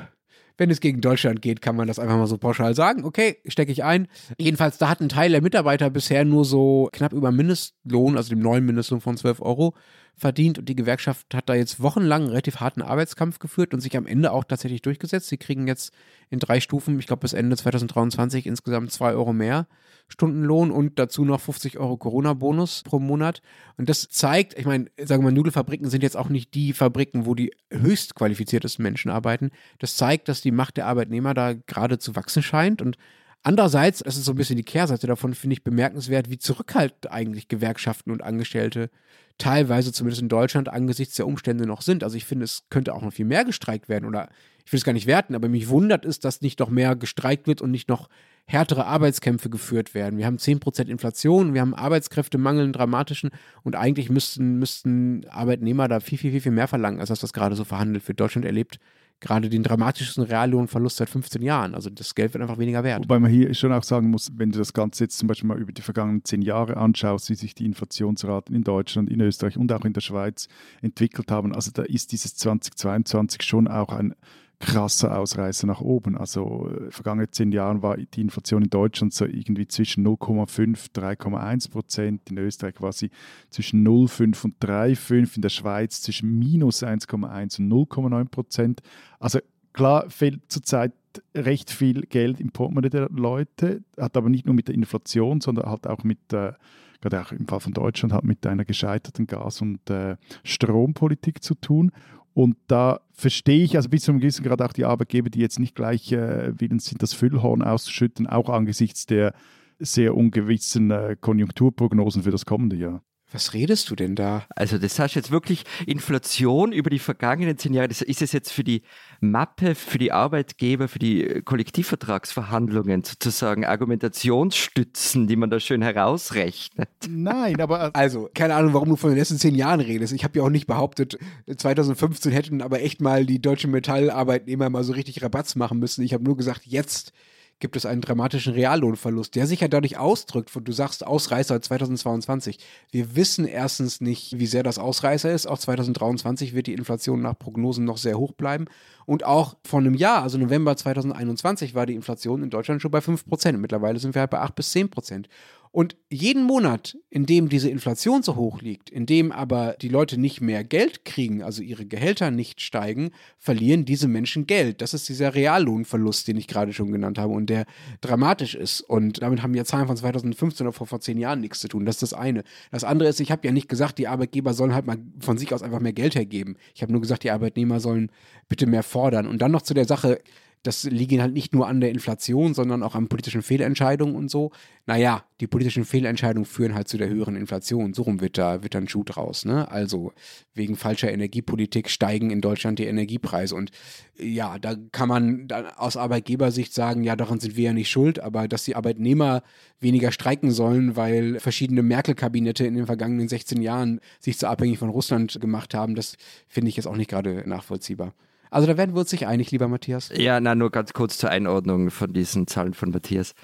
[0.56, 3.04] wenn es gegen Deutschland geht, kann man das einfach mal so pauschal sagen.
[3.04, 4.08] Okay, stecke ich ein.
[4.38, 8.40] Jedenfalls, da hat ein Teil der Mitarbeiter bisher nur so knapp über Mindestlohn, also dem
[8.40, 9.74] neuen Mindestlohn von 12 Euro,
[10.18, 13.96] verdient und die Gewerkschaft hat da jetzt wochenlang einen relativ harten Arbeitskampf geführt und sich
[13.96, 15.28] am Ende auch tatsächlich durchgesetzt.
[15.28, 15.92] Sie kriegen jetzt
[16.30, 19.66] in drei Stufen, ich glaube bis Ende 2023 insgesamt zwei Euro mehr
[20.08, 23.42] Stundenlohn und dazu noch 50 Euro Corona-Bonus pro Monat.
[23.76, 27.26] Und das zeigt, ich meine, sagen wir mal, Nudelfabriken sind jetzt auch nicht die Fabriken,
[27.26, 29.50] wo die höchst qualifiziertesten Menschen arbeiten.
[29.78, 32.96] Das zeigt, dass die Macht der Arbeitnehmer da gerade zu wachsen scheint und
[33.42, 37.48] Andererseits, das ist so ein bisschen die Kehrseite davon, finde ich bemerkenswert, wie zurückhaltend eigentlich
[37.48, 38.90] Gewerkschaften und Angestellte
[39.38, 42.02] teilweise, zumindest in Deutschland, angesichts der Umstände noch sind.
[42.02, 44.28] Also ich finde, es könnte auch noch viel mehr gestreikt werden oder
[44.66, 47.46] ich will es gar nicht werten, aber mich wundert es, dass nicht noch mehr gestreikt
[47.46, 48.08] wird und nicht noch
[48.44, 50.18] härtere Arbeitskämpfe geführt werden.
[50.18, 53.30] Wir haben 10% Inflation, wir haben Arbeitskräftemangel, einen dramatischen
[53.62, 57.32] und eigentlich müssten, müssten Arbeitnehmer da viel, viel, viel, viel mehr verlangen, als das, was
[57.32, 58.18] gerade so verhandelt wird.
[58.18, 58.80] Deutschland erlebt
[59.20, 61.74] gerade den dramatischsten Reallohnverlust seit 15 Jahren.
[61.74, 63.04] Also das Geld wird einfach weniger wert.
[63.04, 65.58] Wobei man hier schon auch sagen muss, wenn du das Ganze jetzt zum Beispiel mal
[65.58, 69.72] über die vergangenen zehn Jahre anschaust, wie sich die Inflationsraten in Deutschland, in Österreich und
[69.72, 70.48] auch in der Schweiz
[70.82, 74.14] entwickelt haben, also da ist dieses 2022 schon auch ein
[74.60, 76.16] krasser Ausreißer nach oben.
[76.16, 81.70] Also äh, vergangene zehn Jahren war die Inflation in Deutschland so irgendwie zwischen 0,5 3,1
[81.70, 82.30] Prozent.
[82.30, 83.10] In Österreich war sie
[83.50, 85.36] zwischen 0,5 und 3,5.
[85.36, 88.80] In der Schweiz zwischen minus 1,1 und 0,9 Prozent.
[89.20, 89.38] Also
[89.72, 90.92] klar fehlt zurzeit
[91.34, 95.68] recht viel Geld im Portemonnaie der Leute, hat aber nicht nur mit der Inflation, sondern
[95.68, 96.52] halt auch mit äh,
[97.00, 101.54] gerade auch im Fall von Deutschland, hat mit einer gescheiterten Gas- und äh, Strompolitik zu
[101.54, 101.92] tun.
[102.38, 105.58] Und da verstehe ich also bis zu einem gewissen Grad auch die Arbeitgeber, die jetzt
[105.58, 109.34] nicht gleich äh, willens sind, das Füllhorn auszuschütten, auch angesichts der
[109.80, 113.02] sehr ungewissen äh, Konjunkturprognosen für das kommende Jahr.
[113.30, 114.46] Was redest du denn da?
[114.56, 117.88] Also das heißt jetzt wirklich Inflation über die vergangenen zehn Jahre.
[117.88, 118.82] Das ist es jetzt für die
[119.20, 126.88] Mappe, für die Arbeitgeber, für die Kollektivvertragsverhandlungen sozusagen Argumentationsstützen, die man da schön herausrechnet.
[127.06, 130.14] Nein, aber also keine Ahnung, warum du von den letzten zehn Jahren redest.
[130.14, 131.18] Ich habe ja auch nicht behauptet,
[131.54, 136.02] 2015 hätten aber echt mal die deutschen Metallarbeitnehmer mal so richtig Rabatz machen müssen.
[136.02, 137.12] Ich habe nur gesagt, jetzt
[137.60, 142.58] gibt es einen dramatischen Reallohnverlust, der sich ja dadurch ausdrückt, wo du sagst, Ausreißer 2022.
[142.90, 145.46] Wir wissen erstens nicht, wie sehr das Ausreißer ist.
[145.46, 148.66] Auch 2023 wird die Inflation nach Prognosen noch sehr hoch bleiben.
[149.06, 152.98] Und auch vor einem Jahr, also November 2021, war die Inflation in Deutschland schon bei
[152.98, 153.52] 5%.
[153.56, 155.28] Mittlerweile sind wir halt bei 8 bis 10 Prozent.
[155.70, 160.18] Und jeden Monat, in dem diese Inflation so hoch liegt, in dem aber die Leute
[160.18, 164.80] nicht mehr Geld kriegen, also ihre Gehälter nicht steigen, verlieren diese Menschen Geld.
[164.80, 167.66] Das ist dieser Reallohnverlust, den ich gerade schon genannt habe und der
[168.00, 168.80] dramatisch ist.
[168.80, 171.84] Und damit haben ja Zahlen von 2015 oder vor, vor zehn Jahren nichts zu tun.
[171.84, 172.44] Das ist das eine.
[172.70, 175.52] Das andere ist, ich habe ja nicht gesagt, die Arbeitgeber sollen halt mal von sich
[175.52, 176.56] aus einfach mehr Geld hergeben.
[176.74, 178.10] Ich habe nur gesagt, die Arbeitnehmer sollen
[178.48, 179.26] bitte mehr fordern.
[179.26, 180.20] Und dann noch zu der Sache,
[180.62, 184.50] das liegt halt nicht nur an der Inflation, sondern auch an politischen Fehlentscheidungen und so.
[184.86, 187.94] Naja, die politischen Fehlentscheidungen führen halt zu der höheren Inflation.
[187.94, 189.44] So rum wird da, wird dann Schuh draus.
[189.44, 189.70] Ne?
[189.70, 190.12] Also
[190.54, 193.54] wegen falscher Energiepolitik steigen in Deutschland die Energiepreise.
[193.54, 193.70] Und
[194.18, 198.18] ja, da kann man dann aus Arbeitgebersicht sagen, ja, daran sind wir ja nicht schuld,
[198.18, 199.42] aber dass die Arbeitnehmer
[199.80, 204.88] weniger streiken sollen, weil verschiedene Merkel-Kabinette in den vergangenen 16 Jahren sich zu abhängig von
[204.88, 206.16] Russland gemacht haben, das
[206.48, 208.14] finde ich jetzt auch nicht gerade nachvollziehbar.
[208.50, 210.10] Also da werden wir uns nicht einig, lieber Matthias.
[210.14, 213.34] Ja, na, nur ganz kurz zur Einordnung von diesen Zahlen von Matthias.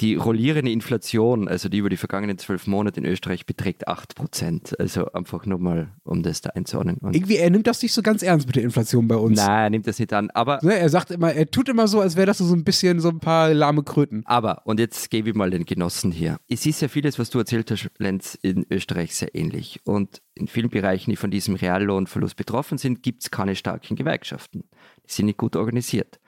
[0.00, 4.78] Die rollierende Inflation, also die über die vergangenen zwölf Monate in Österreich, beträgt 8 Prozent.
[4.80, 6.96] Also einfach nur mal, um das da einzuordnen.
[6.96, 9.38] Und Irgendwie, er nimmt das nicht so ganz ernst mit der Inflation bei uns.
[9.38, 10.30] Nein, er nimmt das nicht an.
[10.30, 12.98] Aber ne, er sagt immer, er tut immer so, als wäre das so ein bisschen
[12.98, 14.22] so ein paar lahme Kröten.
[14.26, 16.38] Aber, und jetzt gebe ich mal den Genossen hier.
[16.48, 19.80] Es ist ja vieles, was du erzählt hast, Lenz, in Österreich sehr ähnlich.
[19.84, 24.64] Und in vielen Bereichen, die von diesem Reallohnverlust betroffen sind, gibt es keine starken Gewerkschaften.
[25.08, 26.18] Die sind nicht gut organisiert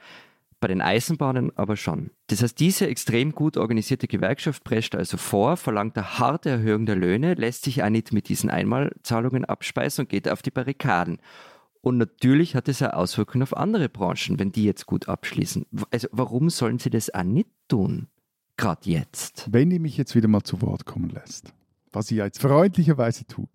[0.67, 2.11] bei den Eisenbahnen aber schon.
[2.27, 6.97] Das heißt, diese extrem gut organisierte Gewerkschaft prescht also vor, verlangt eine harte Erhöhung der
[6.97, 11.19] Löhne, lässt sich auch nicht mit diesen Einmalzahlungen abspeisen und geht auf die Barrikaden.
[11.83, 15.67] Und natürlich hat es eine Auswirkung auf andere Branchen, wenn die jetzt gut abschließen.
[15.93, 18.09] Also warum sollen sie das auch nicht tun?
[18.57, 19.47] Gerade jetzt.
[19.53, 21.53] Wenn ihr mich jetzt wieder mal zu Wort kommen lässt,
[21.93, 23.51] was ihr jetzt freundlicherweise tut,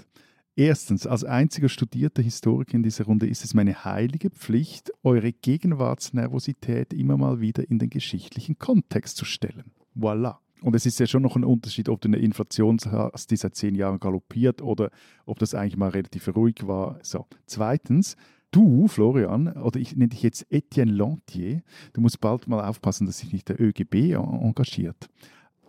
[0.55, 6.93] Erstens, als einziger studierter Historiker in dieser Runde ist es meine heilige Pflicht, eure Gegenwartsnervosität
[6.93, 9.71] immer mal wieder in den geschichtlichen Kontext zu stellen.
[9.95, 10.37] Voilà.
[10.61, 13.55] Und es ist ja schon noch ein Unterschied, ob du eine Inflation hast, die seit
[13.55, 14.91] zehn Jahren galoppiert oder
[15.25, 16.99] ob das eigentlich mal relativ ruhig war.
[17.01, 17.25] So.
[17.47, 18.17] Zweitens,
[18.51, 23.19] du, Florian, oder ich nenne dich jetzt Etienne Lantier, du musst bald mal aufpassen, dass
[23.19, 25.09] sich nicht der ÖGB engagiert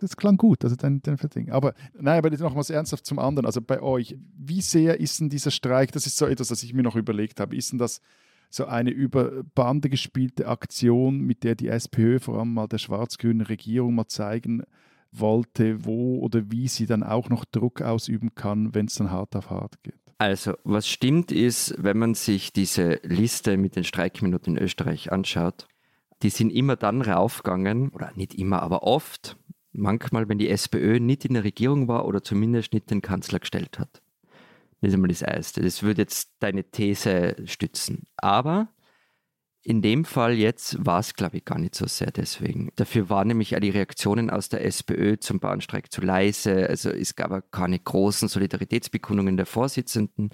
[0.03, 1.51] das klang gut, also dein, dein Verding.
[1.51, 3.45] Aber nein, aber jetzt noch was ernsthaft zum anderen.
[3.45, 6.73] Also bei euch, wie sehr ist denn dieser Streik, das ist so etwas, das ich
[6.73, 8.01] mir noch überlegt habe, ist denn das
[8.49, 13.41] so eine über Bande gespielte Aktion, mit der die SPÖ vor allem mal der schwarz-grünen
[13.41, 14.63] Regierung mal zeigen
[15.11, 19.35] wollte, wo oder wie sie dann auch noch Druck ausüben kann, wenn es dann hart
[19.35, 19.95] auf hart geht?
[20.17, 25.67] Also, was stimmt ist, wenn man sich diese Liste mit den Streikminuten in Österreich anschaut,
[26.21, 29.37] die sind immer dann raufgegangen, oder nicht immer, aber oft,
[29.73, 33.79] manchmal, wenn die SPÖ nicht in der Regierung war oder zumindest nicht den Kanzler gestellt
[33.79, 34.01] hat.
[34.81, 35.61] Das ist einmal das Erste.
[35.61, 38.03] Das würde jetzt deine These stützen.
[38.17, 38.69] Aber
[39.65, 42.69] in dem Fall jetzt war es, glaube ich, gar nicht so sehr deswegen.
[42.75, 46.67] Dafür waren nämlich auch die Reaktionen aus der SPÖ zum Bahnstreik zu leise.
[46.67, 50.31] Also es gab keine großen Solidaritätsbekundungen der Vorsitzenden.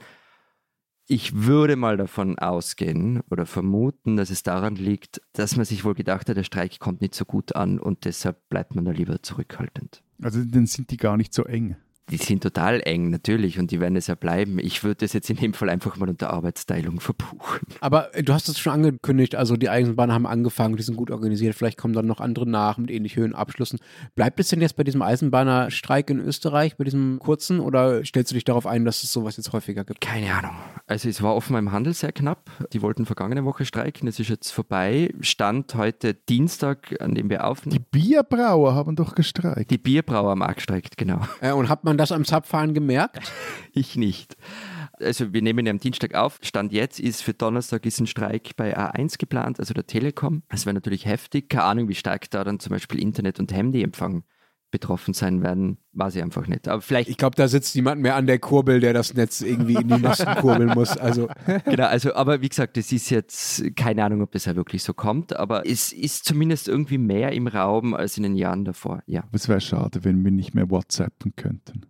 [1.11, 5.95] Ich würde mal davon ausgehen oder vermuten, dass es daran liegt, dass man sich wohl
[5.95, 9.23] gedacht hat, der Streik kommt nicht so gut an und deshalb bleibt man da lieber
[9.23, 10.03] zurückhaltend.
[10.21, 11.77] Also dann sind die gar nicht so eng.
[12.11, 14.59] Die sind total eng, natürlich, und die werden es ja bleiben.
[14.59, 17.67] Ich würde das jetzt in dem Fall einfach mal unter Arbeitsteilung verbuchen.
[17.81, 21.11] Aber äh, du hast es schon angekündigt, also die Eisenbahnen haben angefangen, die sind gut
[21.11, 23.79] organisiert, vielleicht kommen dann noch andere nach mit ähnlich hohen Abschlüssen.
[24.15, 28.35] Bleibt es denn jetzt bei diesem Eisenbahnerstreik in Österreich, bei diesem kurzen, oder stellst du
[28.35, 30.01] dich darauf ein, dass es sowas jetzt häufiger gibt?
[30.01, 30.55] Keine Ahnung.
[30.87, 32.49] Also es war offenbar im Handel sehr knapp.
[32.73, 35.13] Die wollten vergangene Woche streiken, es ist jetzt vorbei.
[35.21, 37.85] Stand heute Dienstag, an dem wir aufnehmen.
[37.91, 39.69] Die Bierbrauer haben doch gestreikt.
[39.69, 41.21] Die Bierbrauer am Arc gestreikt, genau.
[41.41, 43.19] Äh, und hat man das am Zapfahren gemerkt?
[43.71, 44.35] Ich nicht.
[44.99, 46.39] Also wir nehmen ja am Dienstag auf.
[46.41, 50.41] Stand jetzt ist für Donnerstag ist ein Streik bei A1 geplant, also der Telekom.
[50.49, 51.49] Das wäre natürlich heftig.
[51.49, 54.23] Keine Ahnung, wie stark da dann zum Beispiel Internet- und Handyempfang
[54.71, 56.67] betroffen sein werden, weiß ich einfach nicht.
[56.67, 57.09] Aber vielleicht.
[57.09, 59.97] Ich glaube, da sitzt jemand mehr an der Kurbel, der das Netz irgendwie in die
[59.97, 60.97] Masten kurbeln muss.
[60.97, 61.27] Also.
[61.65, 64.93] genau, also, aber wie gesagt, es ist jetzt keine Ahnung, ob das ja wirklich so
[64.93, 69.23] kommt, aber es ist zumindest irgendwie mehr im Raum als in den Jahren davor, ja.
[69.31, 71.81] Es wäre schade, wenn wir nicht mehr WhatsAppen könnten.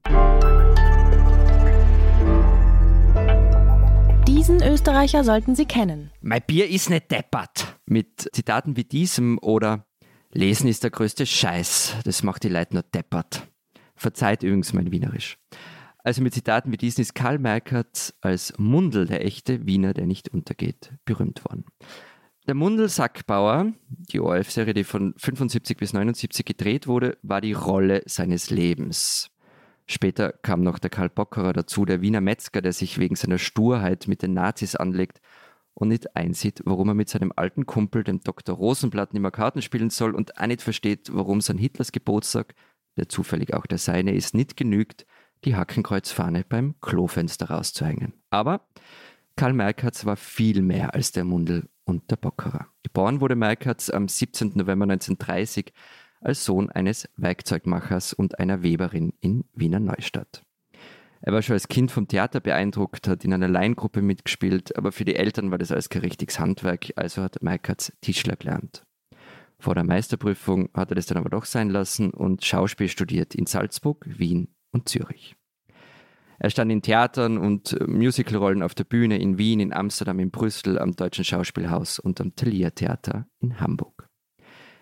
[4.28, 6.12] Diesen Österreicher sollten Sie kennen.
[6.22, 7.80] Mein Bier ist nicht deppert.
[7.86, 9.86] Mit Zitaten wie diesem oder
[10.32, 11.96] Lesen ist der größte Scheiß.
[12.04, 13.48] Das macht die Leute nur deppert.
[13.96, 15.38] Verzeiht übrigens mein Wienerisch.
[16.04, 20.30] Also mit Zitaten wie diesen ist Karl Merkert als Mundel, der echte Wiener, der nicht
[20.30, 21.66] untergeht, berühmt worden.
[22.48, 28.04] Der Mundel Sackbauer, die ORF-Serie, die von 75 bis 79 gedreht wurde, war die Rolle
[28.06, 29.30] seines Lebens.
[29.88, 34.08] Später kam noch der Karl Bockerer dazu, der Wiener Metzger, der sich wegen seiner Sturheit
[34.08, 35.20] mit den Nazis anlegt
[35.80, 38.56] und nicht einsieht, warum er mit seinem alten Kumpel, dem Dr.
[38.56, 42.54] Rosenblatt, nicht mehr Karten spielen soll und auch nicht versteht, warum sein Hitlers Geburtstag,
[42.98, 45.06] der zufällig auch der seine ist, nicht genügt,
[45.46, 48.14] die Hackenkreuzfahne beim Klofenster rauszuhängen.
[48.30, 48.68] Aber
[49.38, 52.68] Karl Merkatz war viel mehr als der Mundel und der Bockerer.
[52.84, 54.50] Geboren wurde Merkatz am 17.
[54.56, 55.72] November 1930
[56.20, 60.44] als Sohn eines Werkzeugmachers und einer Weberin in Wiener Neustadt.
[61.22, 65.06] Er war schon als Kind vom Theater beeindruckt, hat in einer Laiengruppe mitgespielt, aber für
[65.06, 68.84] die Eltern war das alles kein richtiges Handwerk, also hat Meikertz Tischler gelernt.
[69.60, 73.46] Vor der Meisterprüfung hat er das dann aber doch sein lassen und Schauspiel studiert in
[73.46, 75.36] Salzburg, Wien und Zürich.
[76.42, 80.80] Er stand in Theatern und Musicalrollen auf der Bühne in Wien, in Amsterdam, in Brüssel,
[80.80, 84.09] am Deutschen Schauspielhaus und am Thalia Theater in Hamburg.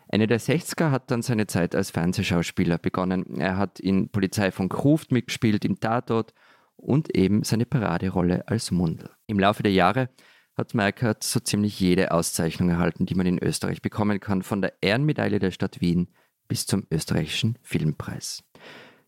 [0.10, 3.40] Ende der 60er hat dann seine Zeit als Fernsehschauspieler begonnen.
[3.40, 6.34] Er hat in Polizei von Kruft mitgespielt, im Tatort
[6.78, 9.10] und eben seine Paraderolle als Mundel.
[9.26, 10.10] Im Laufe der Jahre
[10.56, 14.74] hat Merkert so ziemlich jede Auszeichnung erhalten, die man in Österreich bekommen kann, von der
[14.82, 16.08] Ehrenmedaille der Stadt Wien
[16.48, 18.44] bis zum österreichischen Filmpreis.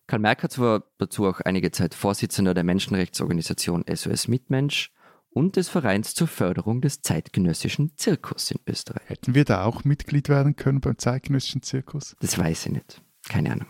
[0.06, 4.92] Karl Merkert war dazu auch einige Zeit Vorsitzender der Menschenrechtsorganisation SOS Mitmensch
[5.32, 9.08] und des Vereins zur Förderung des zeitgenössischen Zirkus in Österreich.
[9.08, 12.16] Hätten wir da auch Mitglied werden können beim zeitgenössischen Zirkus?
[12.20, 13.02] Das weiß ich nicht.
[13.28, 13.68] Keine Ahnung.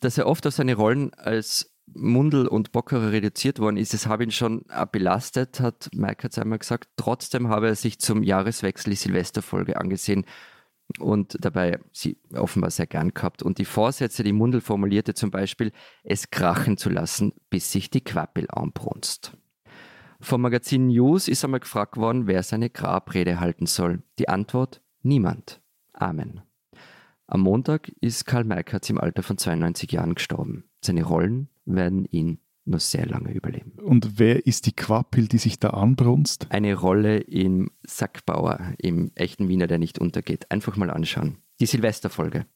[0.00, 4.24] Dass er oft auf seine Rollen als Mundel und Bockerer reduziert worden ist, das habe
[4.24, 6.88] ihn schon belastet, hat Mike hat einmal gesagt.
[6.96, 10.26] Trotzdem habe er sich zum Jahreswechsel die Silvesterfolge angesehen
[10.98, 13.42] und dabei sie offenbar sehr gern gehabt.
[13.42, 18.02] Und die Vorsätze, die Mundel formulierte zum Beispiel, es krachen zu lassen, bis sich die
[18.02, 19.32] Quappel anbrunst.
[20.20, 24.02] Vom Magazin News ist einmal gefragt worden, wer seine Grabrede halten soll.
[24.18, 25.60] Die Antwort: niemand.
[25.92, 26.42] Amen.
[27.26, 30.64] Am Montag ist Karl Meikatz im Alter von 92 Jahren gestorben.
[30.80, 33.72] Seine Rollen werden ihn noch sehr lange überleben.
[33.82, 36.46] Und wer ist die Quappel, die sich da anbrunst?
[36.50, 40.50] Eine Rolle im Sackbauer, im echten Wiener, der nicht untergeht.
[40.50, 41.38] Einfach mal anschauen.
[41.60, 42.46] Die Silvesterfolge.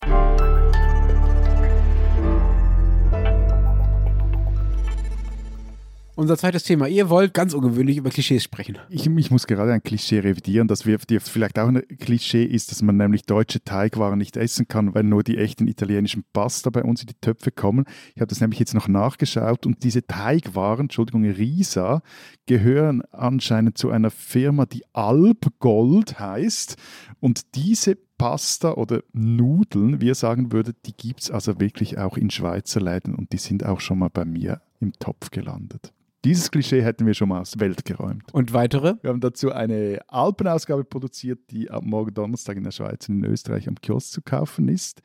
[6.15, 6.89] Unser zweites Thema.
[6.89, 8.77] Ihr wollt ganz ungewöhnlich über Klischees sprechen.
[8.91, 12.83] Ich, ich muss gerade ein Klischee revidieren, dass wir vielleicht auch ein Klischee ist, dass
[12.83, 17.01] man nämlich deutsche Teigwaren nicht essen kann, weil nur die echten italienischen Pasta bei uns
[17.01, 17.87] in die Töpfe kommen.
[18.15, 22.03] Ich habe das nämlich jetzt noch nachgeschaut und diese Teigwaren, Entschuldigung, Risa,
[22.45, 26.77] gehören anscheinend zu einer Firma, die Alpgold heißt.
[27.21, 32.19] Und diese Pasta oder Nudeln, wie ihr sagen würdet, die gibt es also wirklich auch
[32.19, 35.95] in Schweizer Läden und die sind auch schon mal bei mir im Topf gelandet.
[36.25, 38.33] Dieses Klischee hätten wir schon mal aus der Welt geräumt.
[38.33, 38.95] Und weitere?
[39.03, 43.25] Wir haben dazu eine Alpenausgabe produziert, die ab morgen Donnerstag in der Schweiz und in
[43.25, 45.03] Österreich am Kiosk zu kaufen ist.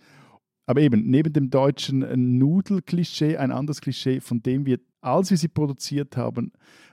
[0.67, 5.47] Aber eben, neben dem deutschen Nudelklischee, ein anderes Klischee, von dem wir, als wir sie
[5.47, 6.51] produziert haben,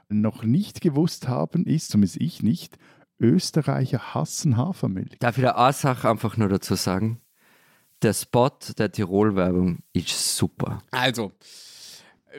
[0.09, 2.79] noch nicht gewusst haben, ist, zumindest ich nicht,
[3.19, 5.19] Österreicher hassen Hafermilch.
[5.19, 7.21] Darf ich da eine Sache einfach nur dazu sagen?
[8.03, 10.83] Der Spot der Tirol-Werbung ist super.
[10.91, 11.33] Also,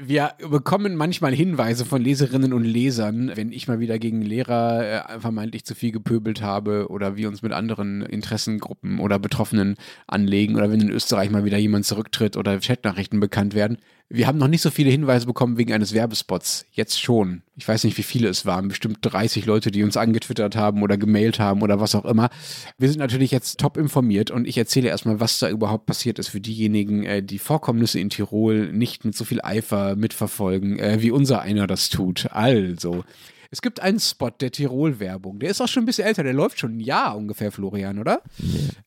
[0.01, 5.19] wir bekommen manchmal Hinweise von Leserinnen und Lesern, wenn ich mal wieder gegen Lehrer äh,
[5.19, 9.75] vermeintlich zu viel gepöbelt habe oder wir uns mit anderen Interessengruppen oder Betroffenen
[10.07, 13.77] anlegen oder wenn in Österreich mal wieder jemand zurücktritt oder Chatnachrichten bekannt werden.
[14.07, 16.67] Wir haben noch nicht so viele Hinweise bekommen wegen eines Werbespots.
[16.71, 17.41] Jetzt schon.
[17.55, 18.67] Ich weiß nicht, wie viele es waren.
[18.67, 22.29] Bestimmt 30 Leute, die uns angetwittert haben oder gemailt haben oder was auch immer.
[22.77, 26.27] Wir sind natürlich jetzt top informiert und ich erzähle erstmal, was da überhaupt passiert ist
[26.27, 31.09] für diejenigen, äh, die Vorkommnisse in Tirol nicht mit so viel Eifer mitverfolgen, äh, wie
[31.09, 32.27] unser einer das tut.
[32.31, 33.03] Also.
[33.51, 35.39] Es gibt einen Spot der Tirol-Werbung.
[35.39, 36.23] Der ist auch schon ein bisschen älter.
[36.23, 38.21] Der läuft schon ein Jahr ungefähr, Florian, oder?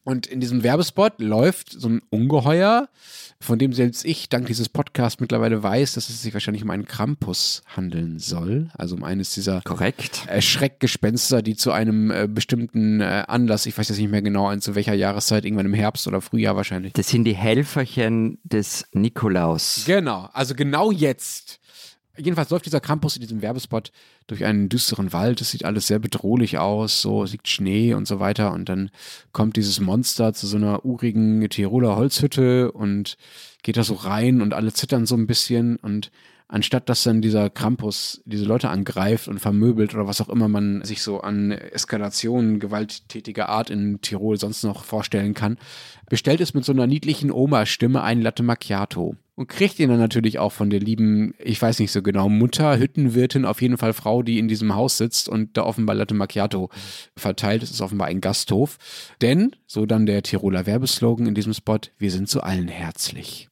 [0.04, 2.88] Und in diesem Werbespot läuft so ein Ungeheuer,
[3.40, 6.86] von dem selbst ich dank dieses Podcasts mittlerweile weiß, dass es sich wahrscheinlich um einen
[6.86, 8.70] Krampus handeln soll.
[8.76, 10.26] Also um eines dieser Korrekt.
[10.40, 14.74] Schreckgespenster, die zu einem äh, bestimmten äh, Anlass, ich weiß jetzt nicht mehr genau, zu
[14.74, 16.92] welcher Jahreszeit, irgendwann im Herbst oder Frühjahr wahrscheinlich.
[16.94, 19.84] Das sind die Helferchen des Nikolaus.
[19.86, 21.60] Genau, also genau jetzt.
[22.18, 23.92] Jedenfalls läuft dieser Krampus in diesem Werbespot
[24.26, 25.40] durch einen düsteren Wald.
[25.40, 28.52] Es sieht alles sehr bedrohlich aus, so liegt Schnee und so weiter.
[28.52, 28.90] Und dann
[29.32, 33.16] kommt dieses Monster zu so einer urigen Tiroler Holzhütte und
[33.62, 35.76] geht da so rein und alle zittern so ein bisschen.
[35.76, 36.10] Und
[36.48, 40.82] anstatt dass dann dieser Krampus diese Leute angreift und vermöbelt oder was auch immer man
[40.82, 45.58] sich so an Eskalationen gewalttätiger Art in Tirol sonst noch vorstellen kann,
[46.08, 50.40] bestellt es mit so einer niedlichen Oma-Stimme ein Latte Macchiato und kriegt ihn dann natürlich
[50.40, 54.24] auch von der lieben, ich weiß nicht so genau, Mutter, Hüttenwirtin, auf jeden Fall Frau,
[54.24, 56.70] die in diesem Haus sitzt und da offenbar Latte Macchiato
[57.16, 57.62] verteilt.
[57.62, 58.78] Es ist offenbar ein Gasthof.
[59.22, 63.48] Denn, so dann der Tiroler Werbeslogan in diesem Spot, wir sind zu allen herzlich.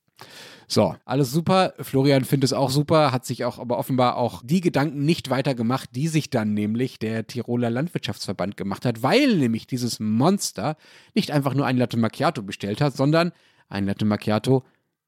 [0.68, 1.74] So, alles super.
[1.81, 5.55] Florian findet es auch super, hat sich auch aber offenbar auch die Gedanken nicht weiter
[5.55, 10.76] gemacht, die sich dann nämlich der Tiroler Landwirtschaftsverband gemacht hat, weil nämlich dieses Monster
[11.14, 13.33] nicht einfach nur ein Latte Macchiato bestellt hat, sondern
[13.68, 14.64] ein Latte Macchiato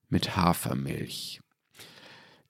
[0.09, 1.41] mit Hafermilch.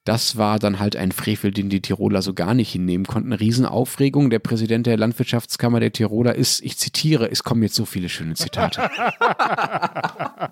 [0.08, 3.34] Das war dann halt ein Frevel, den die Tiroler so gar nicht hinnehmen konnten.
[3.34, 4.30] Riesenaufregung.
[4.30, 8.32] Der Präsident der Landwirtschaftskammer der Tiroler ist, ich zitiere, es kommen jetzt so viele schöne
[8.32, 8.90] Zitate.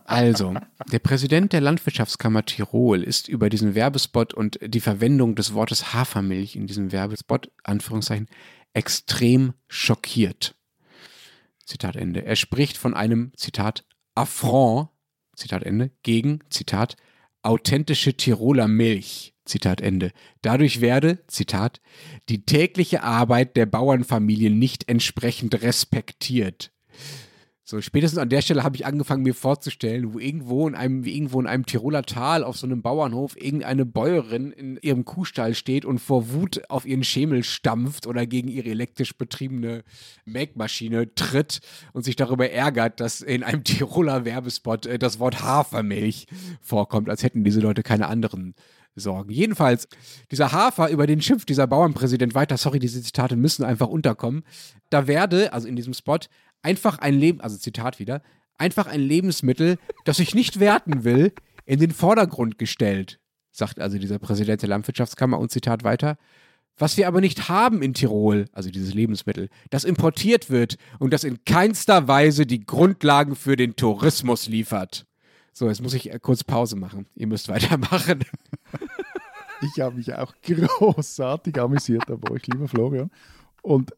[0.05, 0.55] Also,
[0.93, 6.55] der Präsident der Landwirtschaftskammer Tirol ist über diesen Werbespot und die Verwendung des Wortes Hafermilch
[6.55, 8.29] in diesem Werbespot, Anführungszeichen,
[8.75, 10.55] extrem schockiert.
[11.65, 12.25] Zitat Ende.
[12.27, 14.91] Er spricht von einem, Zitat, Affront,
[15.35, 16.97] Zitat Ende, gegen, Zitat,
[17.43, 19.36] authentische Tiroler Milch.
[19.47, 20.13] Zitat Ende.
[20.43, 21.81] Dadurch werde, Zitat,
[22.29, 26.73] die tägliche Arbeit der Bauernfamilien nicht entsprechend respektiert.
[27.69, 31.41] So, spätestens an der Stelle habe ich angefangen, mir vorzustellen, wo irgendwo in einem, irgendwo
[31.41, 35.99] in einem Tiroler Tal auf so einem Bauernhof irgendeine Bäuerin in ihrem Kuhstall steht und
[35.99, 39.83] vor Wut auf ihren Schemel stampft oder gegen ihre elektrisch betriebene
[40.27, 41.59] Melkmaschine tritt
[41.93, 46.29] und sich darüber ärgert, dass in einem Tiroler Werbespot äh, das Wort Hafermilch
[46.61, 48.55] vorkommt, als hätten diese Leute keine anderen
[48.97, 49.31] Sorgen.
[49.31, 49.89] Jedenfalls,
[50.31, 54.43] dieser Hafer, über den schimpft dieser Bauernpräsident weiter, sorry, diese Zitate müssen einfach unterkommen.
[54.91, 56.19] Da werde, also in diesem Spot,
[56.63, 58.23] einfach ein Leben, also Zitat wieder,
[58.59, 61.33] einfach ein Lebensmittel, das ich nicht werten will,
[61.67, 66.17] in den Vordergrund gestellt, sagt also dieser Präsident der Landwirtschaftskammer und Zitat weiter.
[66.79, 71.25] Was wir aber nicht haben in Tirol, also dieses Lebensmittel, das importiert wird und das
[71.25, 75.07] in keinster Weise die Grundlagen für den Tourismus liefert.
[75.55, 77.07] So, jetzt muss ich äh, kurz Pause machen.
[77.15, 78.25] Ihr müsst weitermachen.
[79.63, 83.11] Ich habe mich auch großartig amüsiert an euch, lieber Florian.
[83.63, 83.93] Und,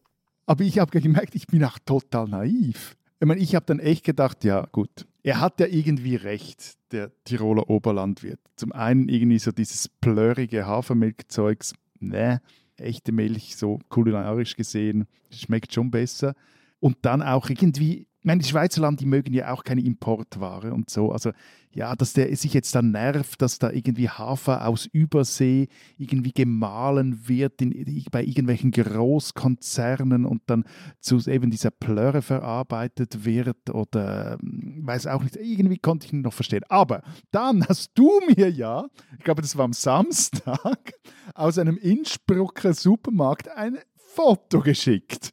[0.45, 2.95] aber ich habe gemerkt, ich bin auch total naiv.
[3.19, 7.11] Ich meine, ich habe dann echt gedacht, ja gut, er hat ja irgendwie recht, der
[7.23, 8.39] Tiroler Oberlandwirt.
[8.55, 12.41] Zum einen irgendwie so dieses plörrige Hafermilchzeugs, ne,
[12.77, 16.33] echte Milch, so kulinarisch gesehen, schmeckt schon besser.
[16.79, 20.89] Und dann auch irgendwie meine, die Schweizer Land, die mögen ja auch keine Importware und
[20.89, 21.11] so.
[21.11, 21.31] Also
[21.71, 27.27] ja, dass der sich jetzt dann nervt, dass da irgendwie Hafer aus Übersee irgendwie gemahlen
[27.27, 27.69] wird in,
[28.11, 30.63] bei irgendwelchen Großkonzernen und dann
[30.99, 36.21] zu eben dieser Plörre verarbeitet wird oder hm, weiß auch nicht, irgendwie konnte ich ihn
[36.21, 36.63] noch verstehen.
[36.69, 40.93] Aber dann hast du mir ja, ich glaube, das war am Samstag,
[41.35, 45.31] aus einem Innsbrucker Supermarkt ein Foto geschickt.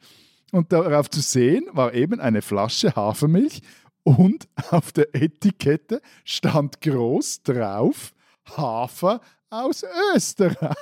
[0.56, 3.60] Und darauf zu sehen war eben eine Flasche Hafermilch
[4.04, 8.14] und auf der Etikette stand groß drauf
[8.56, 10.74] Hafer aus Österreich.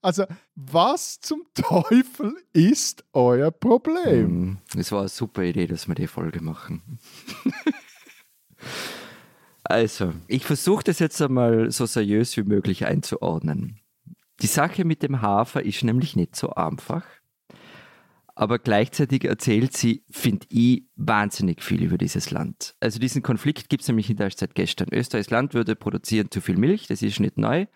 [0.00, 0.24] Also,
[0.54, 4.60] was zum Teufel ist euer Problem?
[4.74, 6.98] Es war eine super Idee, dass wir die Folge machen.
[9.64, 13.78] also, ich versuche das jetzt einmal so seriös wie möglich einzuordnen.
[14.40, 17.04] Die Sache mit dem Hafer ist nämlich nicht so einfach
[18.36, 22.76] aber gleichzeitig erzählt sie, finde ich, wahnsinnig viel über dieses Land.
[22.80, 24.88] Also diesen Konflikt gibt es nämlich nicht erst seit gestern.
[24.92, 27.66] Österreichs Landwirte produzieren zu viel Milch, das ist nicht neu.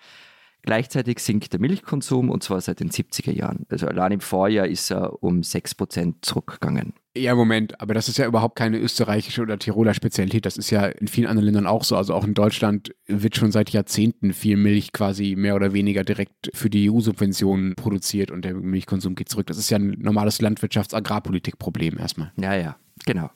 [0.63, 3.67] Gleichzeitig sinkt der Milchkonsum und zwar seit den 70er Jahren.
[3.71, 6.95] Also allein im Vorjahr ist er um 6% zurückgegangen.
[7.17, 10.47] Ja, Moment, aber das ist ja überhaupt keine österreichische oder Tiroler Spezialität.
[10.47, 11.97] Das ist ja in vielen anderen Ländern auch so.
[11.97, 16.51] Also auch in Deutschland wird schon seit Jahrzehnten viel Milch quasi mehr oder weniger direkt
[16.55, 19.49] für die EU-Subventionen produziert und der Milchkonsum geht zurück.
[19.49, 22.33] Das ist ja ein normales Landwirtschafts-Agrarpolitik-Problem erstmal.
[22.41, 23.31] Ja, ja, genau.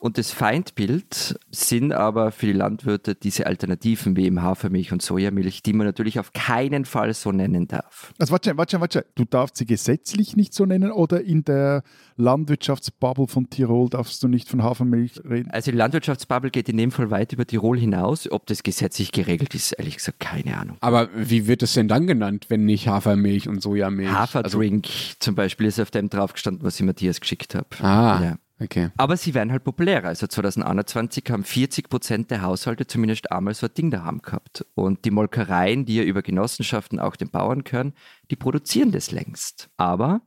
[0.00, 5.64] Und das Feindbild sind aber für die Landwirte diese Alternativen wie eben Hafermilch und Sojamilch,
[5.64, 8.14] die man natürlich auf keinen Fall so nennen darf.
[8.20, 9.06] Also warte, warte, warte.
[9.16, 11.82] Du darfst sie gesetzlich nicht so nennen oder in der
[12.16, 15.50] Landwirtschaftsbubble von Tirol darfst du nicht von Hafermilch reden?
[15.50, 18.30] Also die Landwirtschaftsbubble geht in dem Fall weit über Tirol hinaus.
[18.30, 20.76] Ob das gesetzlich geregelt ist, ehrlich gesagt, keine Ahnung.
[20.80, 24.12] Aber wie wird es denn dann genannt, wenn nicht Hafermilch und Sojamilch?
[24.12, 27.66] Haferdrink also, zum Beispiel ist auf dem draufgestanden, was ich Matthias geschickt habe.
[27.80, 28.20] Ah.
[28.22, 28.38] Ja.
[28.60, 28.90] Okay.
[28.96, 30.08] Aber sie werden halt populärer.
[30.08, 34.66] Also 2021 haben 40 Prozent der Haushalte zumindest einmal so ein Ding daheim gehabt.
[34.74, 37.94] Und die Molkereien, die ja über Genossenschaften auch den Bauern gehören,
[38.30, 39.70] die produzieren das längst.
[39.76, 40.22] Aber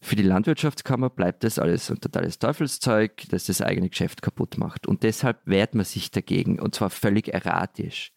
[0.00, 4.86] für die Landwirtschaftskammer bleibt das alles ein totales Teufelszeug, das das eigene Geschäft kaputt macht.
[4.86, 6.58] Und deshalb wehrt man sich dagegen.
[6.58, 8.12] Und zwar völlig erratisch.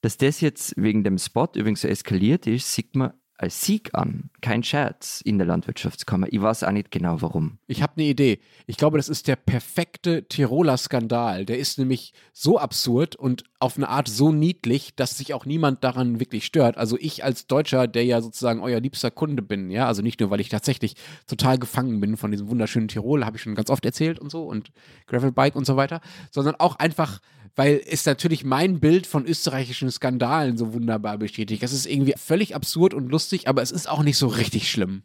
[0.00, 4.30] Dass das jetzt wegen dem Spot übrigens so eskaliert ist, sieht man als Sieg an.
[4.40, 6.26] Kein Scherz in der Landwirtschaftskammer.
[6.30, 7.58] Ich weiß auch nicht genau warum.
[7.68, 8.40] Ich habe eine Idee.
[8.66, 11.46] Ich glaube, das ist der perfekte Tiroler Skandal.
[11.46, 15.84] Der ist nämlich so absurd und auf eine Art so niedlich, dass sich auch niemand
[15.84, 16.76] daran wirklich stört.
[16.76, 20.30] Also ich als Deutscher, der ja sozusagen euer liebster Kunde bin, ja, also nicht nur,
[20.30, 20.96] weil ich tatsächlich
[21.28, 24.44] total gefangen bin von diesem wunderschönen Tirol, habe ich schon ganz oft erzählt und so
[24.44, 24.72] und
[25.06, 27.20] Gravelbike und so weiter, sondern auch einfach
[27.56, 31.62] weil es natürlich mein Bild von österreichischen Skandalen so wunderbar bestätigt.
[31.62, 35.02] Das ist irgendwie völlig absurd und lustig, aber es ist auch nicht so richtig schlimm.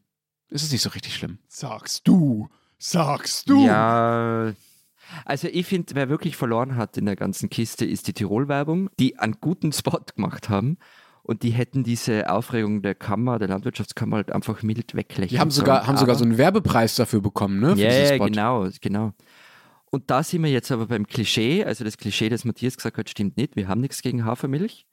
[0.49, 1.39] Es ist nicht so richtig schlimm.
[1.47, 3.65] Sagst du, sagst du.
[3.65, 4.53] Ja.
[5.25, 9.19] Also ich finde, wer wirklich verloren hat in der ganzen Kiste, ist die Tirol-Werbung, die
[9.19, 10.77] einen guten Spot gemacht haben.
[11.23, 15.51] Und die hätten diese Aufregung der Kammer, der Landwirtschaftskammer halt einfach mild weglächeln Die haben
[15.51, 17.75] sogar, haben sogar so einen Werbepreis dafür bekommen, ne?
[17.77, 19.13] Ja, yeah, genau, genau.
[19.93, 21.63] Und da sind wir jetzt aber beim Klischee.
[21.63, 23.55] Also das Klischee, das Matthias gesagt hat, stimmt nicht.
[23.55, 24.87] Wir haben nichts gegen Hafermilch.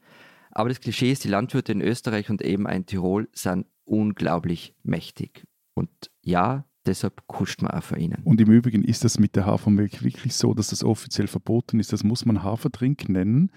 [0.51, 5.47] Aber das Klischee ist, die Landwirte in Österreich und eben ein Tirol sind unglaublich mächtig.
[5.73, 5.89] Und
[6.21, 8.21] ja, deshalb kuscht man auch für ihnen.
[8.25, 11.95] Und im Übrigen ist das mit der Hafermilch wirklich so, dass das offiziell verboten ist.
[11.95, 13.53] Das muss man Hafertrink nennen.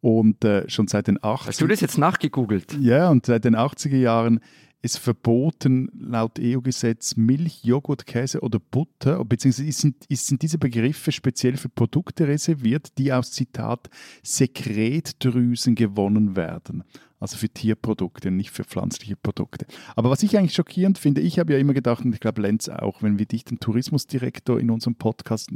[0.00, 2.76] Und äh, schon seit den 80 Hast du das jetzt nachgegoogelt?
[2.80, 4.40] Ja, und seit den 80er Jahren
[4.80, 11.56] ist verboten laut EU-Gesetz Milch, Joghurt, Käse oder Butter, beziehungsweise sind, sind diese Begriffe speziell
[11.56, 13.90] für Produkte reserviert, die aus Zitat
[14.22, 16.84] Sekretdrüsen gewonnen werden
[17.20, 19.66] also für Tierprodukte nicht für pflanzliche Produkte.
[19.96, 22.68] Aber was ich eigentlich schockierend finde, ich habe ja immer gedacht, und ich glaube Lenz
[22.68, 25.50] auch, wenn wir dich den Tourismusdirektor in unserem Podcast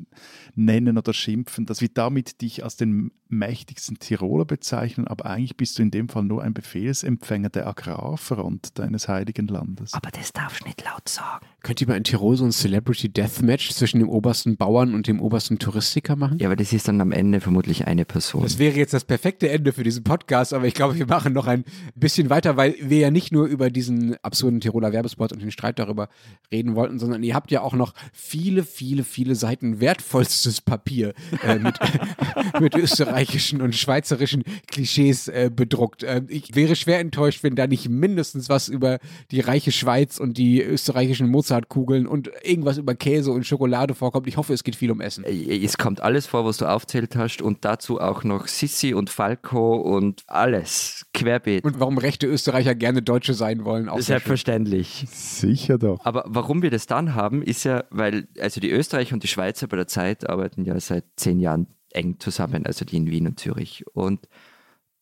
[0.54, 5.78] nennen oder schimpfen, dass wir damit dich als den mächtigsten Tiroler bezeichnen, aber eigentlich bist
[5.78, 9.94] du in dem Fall nur ein Befehlsempfänger der Agrarfront deines heiligen Landes.
[9.94, 11.46] Aber das darfst du nicht laut sagen.
[11.62, 15.20] Könnt ihr mal in Tirol so ein Celebrity Deathmatch zwischen dem obersten Bauern und dem
[15.20, 16.38] obersten Touristiker machen?
[16.38, 18.42] Ja, aber das ist dann am Ende vermutlich eine Person.
[18.42, 21.46] Das wäre jetzt das perfekte Ende für diesen Podcast, aber ich glaube, wir machen noch
[21.46, 21.64] ein
[21.94, 25.78] bisschen weiter, weil wir ja nicht nur über diesen absurden Tiroler Werbespot und den Streit
[25.78, 26.08] darüber
[26.50, 31.14] reden wollten, sondern ihr habt ja auch noch viele, viele, viele Seiten wertvollstes Papier
[31.44, 31.78] äh, mit,
[32.60, 32.74] mit
[33.22, 36.02] österreichischen und schweizerischen Klischees äh, bedruckt.
[36.02, 38.98] Äh, ich wäre schwer enttäuscht, wenn da nicht mindestens was über
[39.30, 44.26] die reiche Schweiz und die österreichischen Mozartkugeln und irgendwas über Käse und Schokolade vorkommt.
[44.26, 45.24] Ich hoffe, es geht viel um Essen.
[45.24, 49.10] Äh, es kommt alles vor, was du aufzählt hast und dazu auch noch Sissi und
[49.10, 51.64] Falco und alles quer querbeet.
[51.64, 53.88] Und warum rechte Österreicher gerne Deutsche sein wollen.
[53.88, 55.06] Auch Selbstverständlich.
[55.10, 56.04] Sicher doch.
[56.04, 59.66] Aber warum wir das dann haben, ist ja, weil also die Österreicher und die Schweizer
[59.66, 63.40] bei der Zeit arbeiten ja seit zehn Jahren eng zusammen, also die in Wien und
[63.40, 63.84] Zürich.
[63.94, 64.28] Und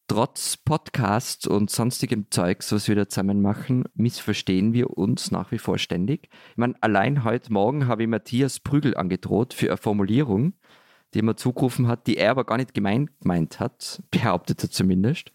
[0.08, 5.58] trotz Podcasts und sonstigem Zeugs, was wir da zusammen machen, missverstehen wir uns nach wie
[5.58, 6.28] vor ständig.
[6.50, 10.54] Ich meine, allein heute Morgen habe ich Matthias Prügel angedroht für eine Formulierung,
[11.14, 15.30] die mir zugerufen hat, die er aber gar nicht gemeint, gemeint hat, behauptet er zumindest.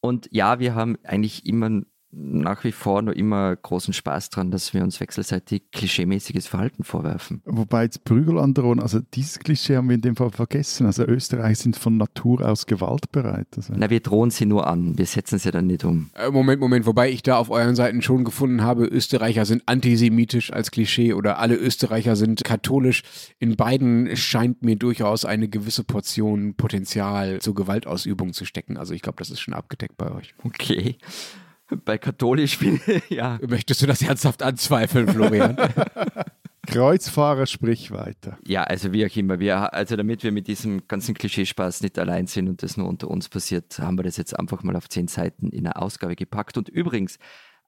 [0.00, 4.72] Und ja, wir haben eigentlich immer nach wie vor noch immer großen Spaß dran, dass
[4.72, 7.42] wir uns wechselseitig klischeemäßiges Verhalten vorwerfen.
[7.44, 10.86] Wobei jetzt Prügel androhen, also dieses Klischee haben wir in dem Fall vergessen.
[10.86, 13.48] Also Österreich sind von Natur aus gewaltbereit.
[13.56, 13.74] Also.
[13.76, 16.10] Na, wir drohen sie nur an, wir setzen sie dann nicht um.
[16.14, 20.52] Äh, Moment, Moment, wobei ich da auf euren Seiten schon gefunden habe, Österreicher sind antisemitisch
[20.52, 23.02] als Klischee oder alle Österreicher sind katholisch.
[23.38, 28.78] In beiden scheint mir durchaus eine gewisse Portion Potenzial zur Gewaltausübung zu stecken.
[28.78, 30.34] Also ich glaube, das ist schon abgedeckt bei euch.
[30.42, 30.96] Okay
[31.84, 33.38] bei katholisch bin, ja.
[33.46, 35.56] Möchtest du das ernsthaft anzweifeln, Florian?
[36.68, 38.38] Kreuzfahrer, sprich weiter.
[38.46, 39.40] Ja, also wie auch immer.
[39.40, 43.08] Wir, also damit wir mit diesem ganzen Klischeespaß nicht allein sind und das nur unter
[43.08, 46.58] uns passiert, haben wir das jetzt einfach mal auf zehn Seiten in eine Ausgabe gepackt.
[46.58, 47.18] Und übrigens,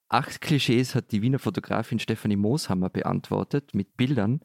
[0.07, 4.41] acht Klischees hat die Wiener Fotografin Stefanie Mooshammer beantwortet mit Bildern.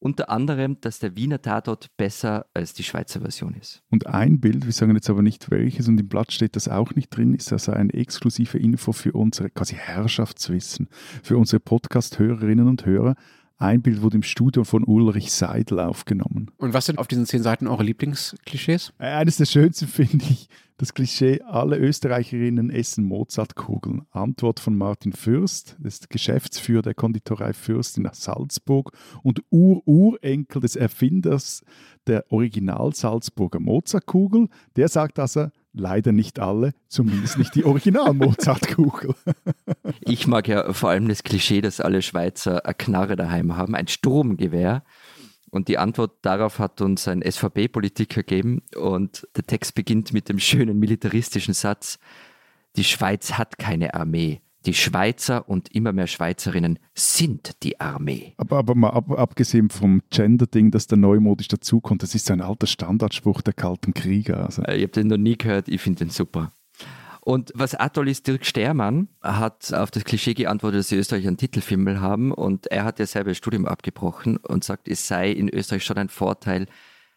[0.00, 3.82] Unter anderem, dass der Wiener Tatort besser als die Schweizer Version ist.
[3.90, 6.94] Und ein Bild, wir sagen jetzt aber nicht welches, und im Blatt steht das auch
[6.94, 10.88] nicht drin, ist also eine exklusive Info für unsere quasi Herrschaftswissen,
[11.22, 13.16] für unsere Podcast-Hörerinnen und Hörer.
[13.56, 16.52] Ein Bild wurde im Studio von Ulrich Seidel aufgenommen.
[16.58, 18.92] Und was sind auf diesen zehn Seiten eure Lieblingsklischees?
[18.98, 24.06] Äh, Eines der schönsten finde ich das Klischee, alle Österreicherinnen essen Mozartkugeln.
[24.12, 28.92] Antwort von Martin Fürst, ist Geschäftsführer der Konditorei Fürst in Salzburg
[29.24, 31.62] und Ur-Urenkel des Erfinders
[32.06, 34.48] der Original-Salzburger Mozartkugel.
[34.76, 39.14] Der sagt also, leider nicht alle, zumindest nicht die Original-Mozartkugel.
[40.00, 43.88] Ich mag ja vor allem das Klischee, dass alle Schweizer eine Knarre daheim haben, ein
[43.88, 44.84] Sturmgewehr.
[45.50, 48.62] Und die Antwort darauf hat uns ein SVP-Politiker gegeben.
[48.76, 51.98] Und der Text beginnt mit dem schönen militaristischen Satz:
[52.76, 54.40] Die Schweiz hat keine Armee.
[54.66, 58.34] Die Schweizer und immer mehr Schweizerinnen sind die Armee.
[58.36, 62.40] Aber, aber mal ab, abgesehen vom Gender-Ding, das da neumodisch dazukommt, das ist so ein
[62.40, 64.44] alter Standardspruch der Kalten Krieger.
[64.44, 64.62] Also.
[64.62, 66.52] Äh, Ich habe den noch nie gehört, ich finde den super.
[67.28, 71.28] Und was auch toll ist, Dirk Stermann hat auf das Klischee geantwortet, dass die Österreicher
[71.28, 75.32] einen Titelfilm haben und er hat ja selber das Studium abgebrochen und sagt, es sei
[75.32, 76.64] in Österreich schon ein Vorteil,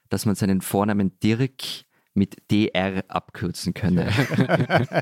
[0.10, 1.64] dass man seinen Vornamen Dirk
[2.14, 4.12] mit DR abkürzen könne.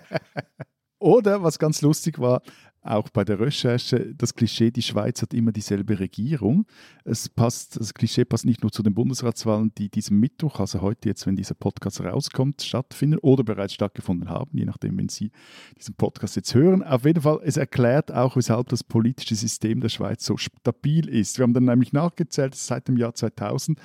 [0.99, 2.43] Oder, was ganz lustig war,
[2.81, 6.65] auch bei der Recherche, das Klischee, die Schweiz hat immer dieselbe Regierung.
[7.03, 11.09] Es passt, das Klischee passt nicht nur zu den Bundesratswahlen, die diesen Mittwoch, also heute
[11.09, 15.31] jetzt, wenn dieser Podcast rauskommt, stattfinden oder bereits stattgefunden haben, je nachdem, wenn Sie
[15.77, 16.83] diesen Podcast jetzt hören.
[16.83, 21.37] Auf jeden Fall, es erklärt auch, weshalb das politische System der Schweiz so stabil ist.
[21.37, 23.77] Wir haben dann nämlich nachgezählt, seit dem Jahr 2000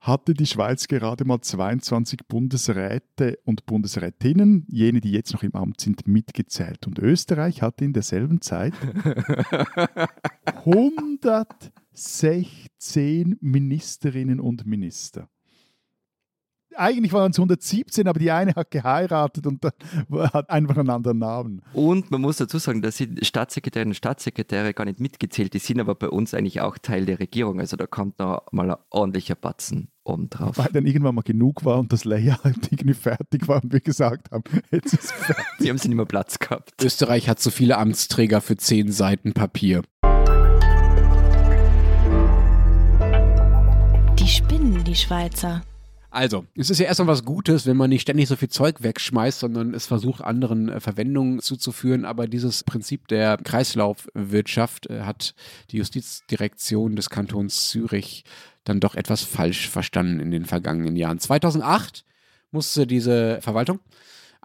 [0.00, 5.80] hatte die Schweiz gerade mal 22 Bundesräte und Bundesrätinnen, jene, die jetzt noch im Amt
[5.80, 6.86] sind, mitgezählt.
[6.86, 8.74] Und Österreich hatte in derselben Zeit
[10.44, 15.28] 116 Ministerinnen und Minister.
[16.76, 21.62] Eigentlich waren es 117, aber die eine hat geheiratet und hat einfach einen anderen Namen.
[21.72, 25.80] Und man muss dazu sagen, da sind Staatssekretärinnen und Staatssekretäre gar nicht mitgezählt, die sind
[25.80, 27.60] aber bei uns eigentlich auch Teil der Regierung.
[27.60, 30.58] Also da kommt noch mal ein ordentlicher Batzen obendrauf.
[30.58, 32.38] Weil dann irgendwann mal genug war und das Layout
[32.70, 35.44] irgendwie fertig war und wir gesagt haben, jetzt ist fertig.
[35.58, 36.72] Sie haben sie nicht mehr Platz gehabt.
[36.82, 39.82] Österreich hat so viele Amtsträger für zehn Seiten Papier.
[44.18, 45.62] Die spinnen, die Schweizer.
[46.16, 49.38] Also, es ist ja erstmal was Gutes, wenn man nicht ständig so viel Zeug wegschmeißt,
[49.38, 52.06] sondern es versucht, anderen äh, Verwendungen zuzuführen.
[52.06, 55.34] Aber dieses Prinzip der Kreislaufwirtschaft äh, hat
[55.70, 58.24] die Justizdirektion des Kantons Zürich
[58.64, 61.18] dann doch etwas falsch verstanden in den vergangenen Jahren.
[61.18, 62.06] 2008
[62.50, 63.80] musste diese Verwaltung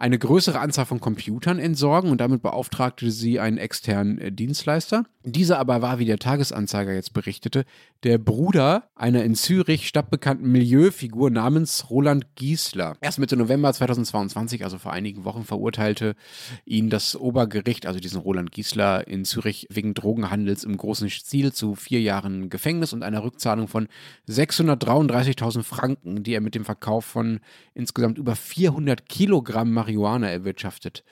[0.02, 5.04] eine größere Anzahl von Computern entsorgen und damit beauftragte sie einen externen äh, Dienstleister.
[5.24, 7.64] Dieser aber war, wie der Tagesanzeiger jetzt berichtete,
[8.02, 12.96] der Bruder einer in Zürich stadtbekannten Milieufigur namens Roland Giesler.
[13.00, 16.16] Erst Mitte November 2022, also vor einigen Wochen, verurteilte
[16.64, 21.76] ihn das Obergericht, also diesen Roland Giesler in Zürich, wegen Drogenhandels im großen Stil zu
[21.76, 23.86] vier Jahren Gefängnis und einer Rückzahlung von
[24.28, 27.38] 633.000 Franken, die er mit dem Verkauf von
[27.74, 31.04] insgesamt über 400 Kilogramm Marihuana erwirtschaftet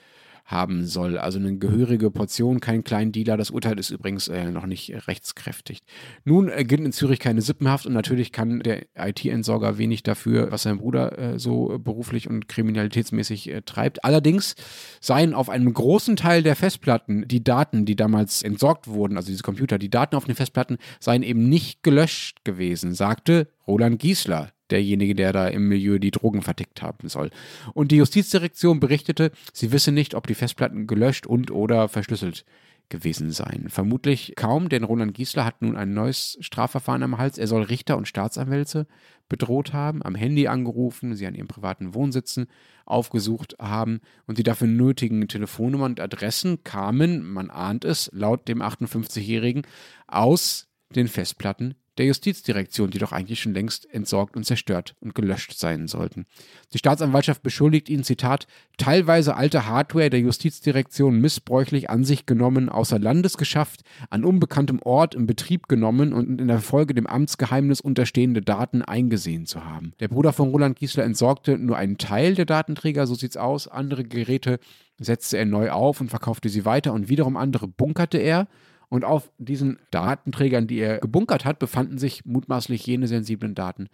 [0.51, 1.17] haben soll.
[1.17, 3.37] Also eine gehörige Portion, kein kleinen Dealer.
[3.37, 5.83] Das Urteil ist übrigens äh, noch nicht rechtskräftig.
[6.25, 10.63] Nun äh, gilt in Zürich keine Sippenhaft und natürlich kann der IT-Entsorger wenig dafür, was
[10.63, 14.03] sein Bruder äh, so beruflich und kriminalitätsmäßig äh, treibt.
[14.03, 14.55] Allerdings
[14.99, 19.43] seien auf einem großen Teil der Festplatten die Daten, die damals entsorgt wurden, also diese
[19.43, 25.15] Computer, die Daten auf den Festplatten seien eben nicht gelöscht gewesen, sagte Roland Giesler, derjenige,
[25.15, 27.29] der da im Milieu die Drogen vertickt haben soll.
[27.73, 32.45] Und die Justizdirektion berichtete, sie wisse nicht, ob die Festplatten gelöscht und oder verschlüsselt
[32.91, 33.69] gewesen seien.
[33.69, 37.39] Vermutlich kaum, denn Roland Giesler hat nun ein neues Strafverfahren am Hals.
[37.39, 38.85] Er soll Richter und Staatsanwälte
[39.27, 42.47] bedroht haben, am Handy angerufen, sie an ihren privaten Wohnsitzen
[42.85, 48.61] aufgesucht haben und die dafür nötigen Telefonnummern und Adressen kamen, man ahnt es, laut dem
[48.61, 49.63] 58-Jährigen
[50.07, 55.57] aus den Festplatten der Justizdirektion, die doch eigentlich schon längst entsorgt und zerstört und gelöscht
[55.57, 56.25] sein sollten.
[56.73, 62.97] Die Staatsanwaltschaft beschuldigt ihn, Zitat, teilweise alte Hardware der Justizdirektion missbräuchlich an sich genommen, außer
[62.97, 68.41] Landes geschafft, an unbekanntem Ort in Betrieb genommen und in der Folge dem Amtsgeheimnis unterstehende
[68.41, 69.93] Daten eingesehen zu haben.
[69.99, 73.67] Der Bruder von Roland Giesler entsorgte nur einen Teil der Datenträger, so sieht's aus.
[73.67, 74.59] Andere Geräte
[74.97, 78.47] setzte er neu auf und verkaufte sie weiter und wiederum andere bunkerte er
[78.91, 83.87] und auf diesen Datenträgern, die er gebunkert hat, befanden sich mutmaßlich jene sensiblen Daten,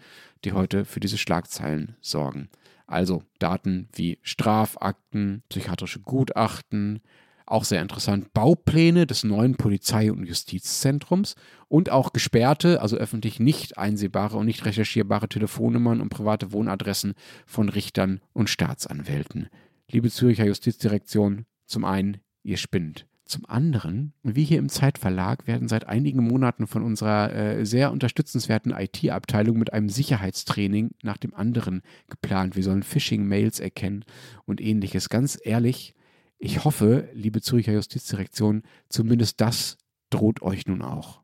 [0.43, 2.50] die heute für diese Schlagzeilen sorgen.
[2.88, 7.02] Also Daten wie Strafakten, psychiatrische Gutachten,
[7.45, 11.36] auch sehr interessant, Baupläne des neuen Polizei- und Justizzentrums
[11.68, 17.14] und auch gesperrte, also öffentlich nicht einsehbare und nicht recherchierbare Telefonnummern und private Wohnadressen
[17.45, 19.50] von Richtern und Staatsanwälten.
[19.91, 23.06] Liebe Zürcher Justizdirektion, zum einen, ihr spinnt.
[23.28, 28.71] Zum anderen, wir hier im Zeitverlag werden seit einigen Monaten von unserer äh, sehr unterstützenswerten
[28.71, 32.55] IT-Abteilung mit einem Sicherheitstraining nach dem anderen geplant.
[32.55, 34.05] Wir sollen Phishing-Mails erkennen
[34.45, 35.09] und ähnliches.
[35.09, 35.93] Ganz ehrlich,
[36.39, 39.78] ich hoffe, liebe Zürcher Justizdirektion, zumindest das
[40.09, 41.21] droht euch nun auch.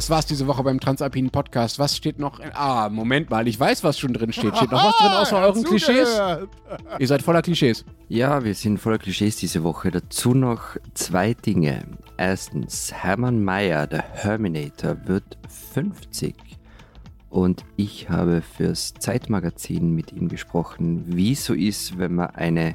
[0.00, 1.78] Das war's diese Woche beim Transalpinen Podcast.
[1.78, 2.40] Was steht noch?
[2.54, 4.56] Ah, Moment mal, ich weiß, was schon drin steht.
[4.56, 6.18] Steht noch was drin außer euren Klischees?
[6.98, 7.84] Ihr seid voller Klischees.
[8.08, 9.90] Ja, wir sind voller Klischees diese Woche.
[9.90, 11.84] Dazu noch zwei Dinge.
[12.16, 15.36] Erstens, Hermann Mayer, der Herminator, wird
[15.74, 16.34] 50.
[17.28, 22.74] Und ich habe fürs Zeitmagazin mit ihm gesprochen, wie so ist, wenn man eine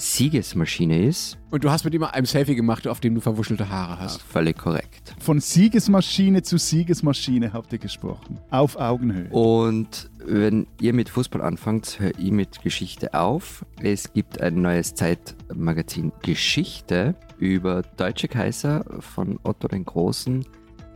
[0.00, 1.38] Siegesmaschine ist.
[1.50, 4.18] Und du hast mit ihm einem Selfie gemacht, auf dem du verwuschelte Haare hast.
[4.18, 5.14] Ja, völlig korrekt.
[5.18, 8.38] Von Siegesmaschine zu Siegesmaschine habt ihr gesprochen.
[8.50, 9.28] Auf Augenhöhe.
[9.28, 13.64] Und wenn ihr mit Fußball anfangt, hört ihr mit Geschichte auf.
[13.82, 20.46] Es gibt ein neues Zeitmagazin Geschichte über deutsche Kaiser von Otto den Großen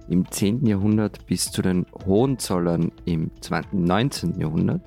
[0.08, 0.66] im 10.
[0.66, 3.30] Jahrhundert bis zu den Hohenzollern im
[3.72, 4.40] 19.
[4.40, 4.82] Jahrhundert.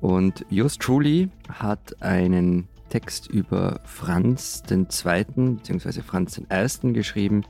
[0.00, 5.24] Und Just Truly hat einen Text über Franz II.
[5.34, 6.00] bzw.
[6.00, 6.92] Franz I.
[6.92, 7.42] geschrieben,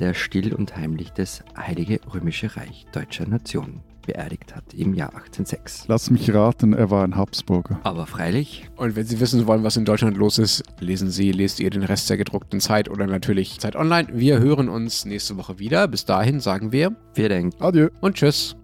[0.00, 5.84] der still und heimlich das Heilige Römische Reich deutscher Nation beerdigt hat im Jahr 1806.
[5.86, 7.78] Lass mich raten, er war ein Habsburger.
[7.84, 8.68] Aber freilich.
[8.74, 11.84] Und wenn Sie wissen wollen, was in Deutschland los ist, lesen Sie, lest ihr den
[11.84, 14.08] Rest der gedruckten Zeit oder natürlich Zeit Online.
[14.12, 15.86] Wir hören uns nächste Woche wieder.
[15.86, 16.96] Bis dahin sagen wir.
[17.14, 17.62] Wir denken.
[17.62, 17.90] Adieu.
[18.00, 18.56] Und tschüss.